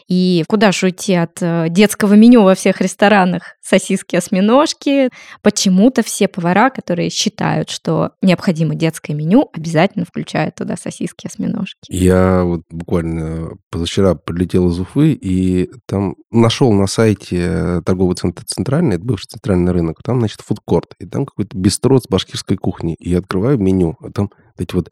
И 0.08 0.44
куда 0.48 0.70
же 0.72 0.86
уйти 0.86 1.14
от 1.14 1.42
э, 1.42 1.66
детского 1.68 2.14
меню 2.14 2.44
во 2.44 2.54
всех 2.54 2.80
ресторанах? 2.80 3.56
Сосиски, 3.60 4.16
осьминожки. 4.16 5.10
Почему-то 5.42 6.02
все 6.02 6.28
повара, 6.28 6.70
которые 6.70 7.10
считают, 7.10 7.70
что 7.70 8.12
необходимо 8.22 8.76
детское 8.76 9.14
меню, 9.14 9.50
обязательно 9.52 10.04
включают 10.04 10.54
туда 10.54 10.76
сосиски, 10.76 11.26
осьминожки. 11.26 11.88
Я 11.88 12.44
вот 12.44 12.62
буквально 12.70 13.56
позавчера 13.70 14.14
прилетел 14.14 14.70
из 14.70 14.78
Уфы 14.78 15.12
и 15.12 15.70
там 15.86 16.14
нашел 16.30 16.72
на 16.72 16.86
сайте 16.86 17.82
торговый 17.84 18.14
центр 18.14 18.44
«Центральный», 18.44 18.96
это 18.96 19.04
бывший 19.04 19.26
центральный 19.26 19.72
рынок, 19.72 20.02
там, 20.04 20.20
значит, 20.20 20.40
фудкорт, 20.40 20.94
и 21.00 21.06
там 21.06 21.26
какой-то 21.26 21.58
бистро 21.58 21.98
с 21.98 22.06
башкирской 22.08 22.56
кухни. 22.56 22.94
И 23.00 23.10
я 23.10 23.18
открываю 23.18 23.58
меню, 23.58 23.96
а 24.00 24.10
там 24.10 24.30
эти 24.56 24.74
вот 24.74 24.90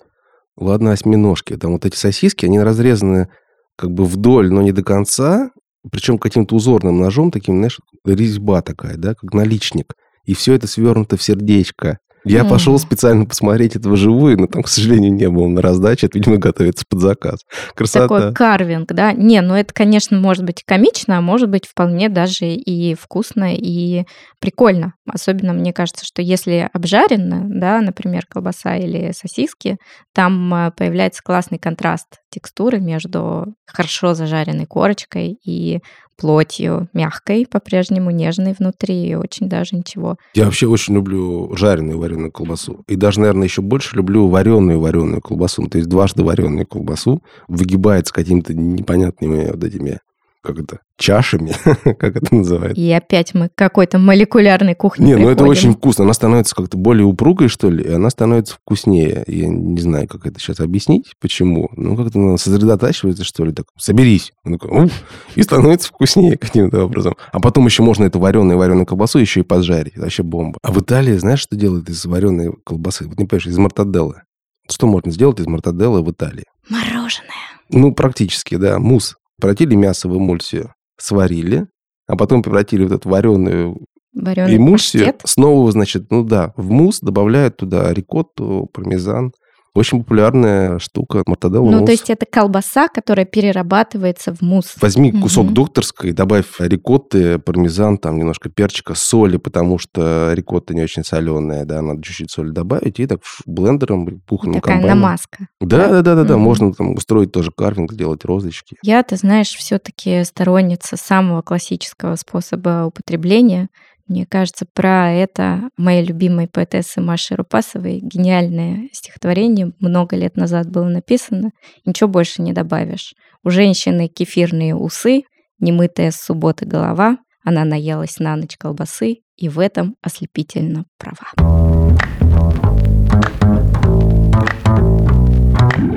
Ладно, 0.60 0.92
осьминожки. 0.92 1.56
Там 1.56 1.72
вот 1.72 1.86
эти 1.86 1.96
сосиски, 1.96 2.44
они 2.44 2.60
разрезаны 2.60 3.28
как 3.76 3.90
бы 3.90 4.04
вдоль, 4.04 4.52
но 4.52 4.60
не 4.60 4.72
до 4.72 4.84
конца. 4.84 5.50
Причем 5.90 6.18
каким-то 6.18 6.54
узорным 6.54 7.00
ножом, 7.00 7.30
таким, 7.30 7.56
знаешь, 7.56 7.80
резьба 8.04 8.60
такая, 8.60 8.98
да, 8.98 9.14
как 9.14 9.32
наличник. 9.32 9.94
И 10.26 10.34
все 10.34 10.52
это 10.52 10.66
свернуто 10.66 11.16
в 11.16 11.22
сердечко. 11.22 11.98
Я 12.24 12.44
пошел 12.44 12.78
специально 12.78 13.24
посмотреть 13.26 13.76
это 13.76 13.88
вживую, 13.88 14.38
но 14.38 14.46
там, 14.46 14.62
к 14.62 14.68
сожалению, 14.68 15.12
не 15.12 15.28
было 15.28 15.46
на 15.48 15.62
раздаче. 15.62 16.06
Это, 16.06 16.18
видимо, 16.18 16.36
готовится 16.36 16.84
под 16.88 17.00
заказ. 17.00 17.40
Красота. 17.74 18.08
Такой 18.08 18.34
карвинг, 18.34 18.92
да? 18.92 19.12
Не, 19.12 19.40
ну 19.40 19.54
это, 19.54 19.72
конечно, 19.72 20.18
может 20.18 20.44
быть 20.44 20.62
комично, 20.64 21.18
а 21.18 21.20
может 21.20 21.48
быть 21.48 21.66
вполне 21.66 22.08
даже 22.08 22.46
и 22.46 22.94
вкусно, 22.94 23.54
и 23.54 24.04
прикольно. 24.40 24.94
Особенно 25.10 25.52
мне 25.52 25.72
кажется, 25.72 26.04
что 26.04 26.22
если 26.22 26.68
обжарено, 26.72 27.44
да, 27.48 27.80
например, 27.80 28.26
колбаса 28.28 28.76
или 28.76 29.12
сосиски, 29.12 29.78
там 30.14 30.52
э, 30.54 30.70
появляется 30.76 31.22
классный 31.22 31.58
контраст 31.58 32.06
текстуры 32.30 32.80
между 32.80 33.54
хорошо 33.66 34.14
зажаренной 34.14 34.66
корочкой 34.66 35.38
и 35.44 35.80
плотью 36.20 36.88
мягкой, 36.92 37.46
по-прежнему 37.50 38.10
нежной 38.10 38.54
внутри, 38.58 39.08
и 39.08 39.14
очень 39.14 39.48
даже 39.48 39.74
ничего. 39.74 40.18
Я 40.34 40.44
вообще 40.44 40.66
очень 40.66 40.94
люблю 40.94 41.56
жареную 41.56 41.98
вареную 41.98 42.30
колбасу. 42.30 42.84
И 42.86 42.96
даже, 42.96 43.20
наверное, 43.20 43.44
еще 43.44 43.62
больше 43.62 43.96
люблю 43.96 44.28
вареную 44.28 44.78
вареную 44.80 45.22
колбасу. 45.22 45.62
Ну, 45.62 45.68
то 45.68 45.78
есть 45.78 45.88
дважды 45.88 46.22
вареную 46.22 46.66
колбасу 46.66 47.22
выгибается 47.48 48.12
какими-то 48.12 48.52
непонятными 48.52 49.50
вот 49.50 49.64
этими, 49.64 50.00
как 50.42 50.58
это, 50.58 50.80
чашами, 50.96 51.52
как 51.84 52.16
это 52.16 52.34
называется. 52.34 52.80
И 52.80 52.90
опять 52.90 53.34
мы 53.34 53.48
к 53.48 53.54
какой-то 53.54 53.98
молекулярной 53.98 54.74
кухне 54.74 55.06
Не, 55.06 55.16
ну 55.16 55.28
это 55.28 55.44
приходим. 55.44 55.50
очень 55.50 55.72
вкусно. 55.72 56.04
Она 56.04 56.14
становится 56.14 56.54
как-то 56.54 56.76
более 56.76 57.04
упругой, 57.04 57.48
что 57.48 57.70
ли, 57.70 57.84
и 57.84 57.92
она 57.92 58.10
становится 58.10 58.54
вкуснее. 58.54 59.24
Я 59.26 59.48
не 59.48 59.80
знаю, 59.80 60.08
как 60.08 60.26
это 60.26 60.38
сейчас 60.40 60.60
объяснить, 60.60 61.14
почему. 61.20 61.70
Ну, 61.76 61.96
как-то 61.96 62.18
она 62.18 62.36
сосредотачивается, 62.38 63.24
что 63.24 63.44
ли, 63.44 63.52
так, 63.52 63.66
соберись. 63.78 64.32
Такой, 64.44 64.90
и 65.34 65.42
становится 65.42 65.88
вкуснее 65.88 66.36
каким-то 66.38 66.84
образом. 66.84 67.16
А 67.32 67.40
потом 67.40 67.66
еще 67.66 67.82
можно 67.82 68.04
эту 68.04 68.18
вареную 68.18 68.58
вареную 68.58 68.86
колбасу 68.86 69.18
еще 69.18 69.40
и 69.40 69.44
поджарить. 69.44 69.94
Это 69.94 70.02
вообще 70.02 70.22
бомба. 70.22 70.58
А 70.62 70.72
в 70.72 70.80
Италии, 70.80 71.16
знаешь, 71.16 71.40
что 71.40 71.56
делают 71.56 71.88
из 71.88 72.04
вареной 72.04 72.54
колбасы? 72.64 73.06
Вот 73.06 73.18
не 73.18 73.26
понимаешь, 73.26 73.46
из 73.46 73.58
мортаделлы. 73.58 74.22
Что 74.68 74.86
можно 74.86 75.10
сделать 75.10 75.40
из 75.40 75.46
мортаделлы 75.46 76.02
в 76.02 76.10
Италии? 76.10 76.44
Мороженое. 76.68 77.28
Ну, 77.70 77.92
практически, 77.92 78.56
да. 78.56 78.78
Мусс. 78.78 79.16
Превратили 79.40 79.74
мясо 79.74 80.08
в 80.08 80.16
эмульсию, 80.16 80.74
сварили, 80.98 81.66
а 82.06 82.16
потом 82.16 82.42
превратили 82.42 82.84
вот 82.84 82.92
эту 82.92 83.08
вареную 83.08 83.86
Вареный 84.12 84.56
эмульсию. 84.56 85.04
паштет. 85.06 85.22
Снова, 85.24 85.70
значит, 85.72 86.10
ну 86.10 86.24
да, 86.24 86.52
в 86.56 86.70
мусс 86.70 87.00
добавляют 87.00 87.56
туда 87.56 87.92
рикотту, 87.92 88.68
пармезан. 88.72 89.32
Очень 89.74 90.00
популярная 90.02 90.80
штука 90.80 91.22
мортаделла 91.26 91.70
Ну, 91.70 91.78
мусс. 91.78 91.86
то 91.86 91.92
есть 91.92 92.10
это 92.10 92.26
колбаса, 92.26 92.88
которая 92.88 93.24
перерабатывается 93.24 94.34
в 94.34 94.42
мусс. 94.42 94.74
Возьми 94.80 95.12
кусок 95.12 95.46
Мгм. 95.46 95.54
докторской, 95.54 96.12
добавь 96.12 96.46
рикотты, 96.58 97.38
пармезан, 97.38 97.96
там 97.98 98.18
немножко 98.18 98.48
перчика, 98.48 98.94
соли, 98.94 99.36
потому 99.36 99.78
что 99.78 100.32
рикотта 100.34 100.74
не 100.74 100.82
очень 100.82 101.04
соленая, 101.04 101.64
да, 101.64 101.82
надо 101.82 102.02
чуть-чуть 102.02 102.30
соли 102.32 102.50
добавить, 102.50 102.98
и 102.98 103.06
так 103.06 103.20
блендером, 103.46 104.20
пухлым 104.26 104.54
Такая 104.54 104.74
комбайном. 104.76 105.00
намазка. 105.02 105.46
Да, 105.60 105.88
да, 105.88 106.02
да, 106.02 106.14
да, 106.16 106.24
да. 106.24 106.34
Мгм. 106.34 106.42
Можно 106.42 106.72
там 106.72 106.94
устроить 106.94 107.30
тоже 107.30 107.52
карвинг, 107.56 107.92
сделать 107.92 108.24
розочки. 108.24 108.76
Я, 108.82 109.02
ты 109.04 109.16
знаешь, 109.16 109.50
все-таки 109.54 110.24
сторонница 110.24 110.96
самого 110.96 111.42
классического 111.42 112.16
способа 112.16 112.86
употребления. 112.86 113.68
Мне 114.10 114.26
кажется, 114.26 114.66
про 114.74 115.12
это 115.12 115.68
моей 115.76 116.04
любимой 116.04 116.48
поэтессы 116.48 117.00
Маши 117.00 117.36
Рупасовой 117.36 118.00
гениальное 118.02 118.88
стихотворение 118.92 119.70
много 119.78 120.16
лет 120.16 120.36
назад 120.36 120.68
было 120.68 120.88
написано. 120.88 121.52
Ничего 121.84 122.08
больше 122.08 122.42
не 122.42 122.52
добавишь. 122.52 123.14
У 123.44 123.50
женщины 123.50 124.08
кефирные 124.08 124.74
усы, 124.74 125.22
немытая 125.60 126.10
с 126.10 126.16
субботы 126.16 126.66
голова, 126.66 127.18
она 127.44 127.64
наелась 127.64 128.18
на 128.18 128.34
ночь 128.34 128.56
колбасы 128.58 129.18
и 129.36 129.48
в 129.48 129.60
этом 129.60 129.94
ослепительно 130.02 130.86
права. 130.98 132.19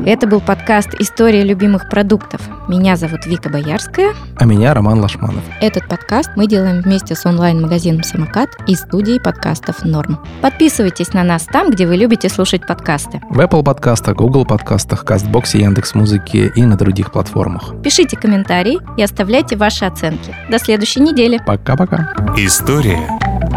Это 0.05 0.27
был 0.27 0.41
подкаст 0.41 0.89
«История 0.99 1.43
любимых 1.43 1.87
продуктов». 1.87 2.41
Меня 2.67 2.97
зовут 2.97 3.25
Вика 3.25 3.49
Боярская. 3.49 4.13
А 4.35 4.43
меня 4.43 4.73
Роман 4.73 4.99
Лашманов. 4.99 5.43
Этот 5.61 5.87
подкаст 5.87 6.31
мы 6.35 6.45
делаем 6.45 6.81
вместе 6.81 7.15
с 7.15 7.25
онлайн-магазином 7.25 8.03
«Самокат» 8.03 8.49
и 8.67 8.75
студией 8.75 9.21
подкастов 9.21 9.85
«Норм». 9.85 10.19
Подписывайтесь 10.41 11.13
на 11.13 11.23
нас 11.23 11.45
там, 11.45 11.71
где 11.71 11.87
вы 11.87 11.95
любите 11.95 12.27
слушать 12.27 12.67
подкасты. 12.67 13.21
В 13.29 13.39
Apple 13.39 13.63
подкастах, 13.63 14.17
Google 14.17 14.45
подкастах, 14.45 15.05
Кастбоксе, 15.05 15.59
Яндекс 15.59 15.95
Музыки 15.95 16.51
и 16.53 16.63
на 16.63 16.75
других 16.75 17.13
платформах. 17.13 17.73
Пишите 17.81 18.17
комментарии 18.17 18.79
и 18.97 19.03
оставляйте 19.03 19.55
ваши 19.55 19.85
оценки. 19.85 20.35
До 20.49 20.59
следующей 20.59 20.99
недели. 20.99 21.41
Пока-пока. 21.45 22.13
История 22.35 23.07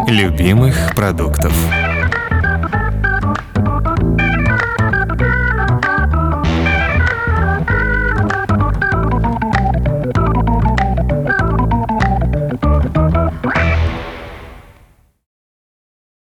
любимых 0.06 0.94
продуктов. 0.94 1.52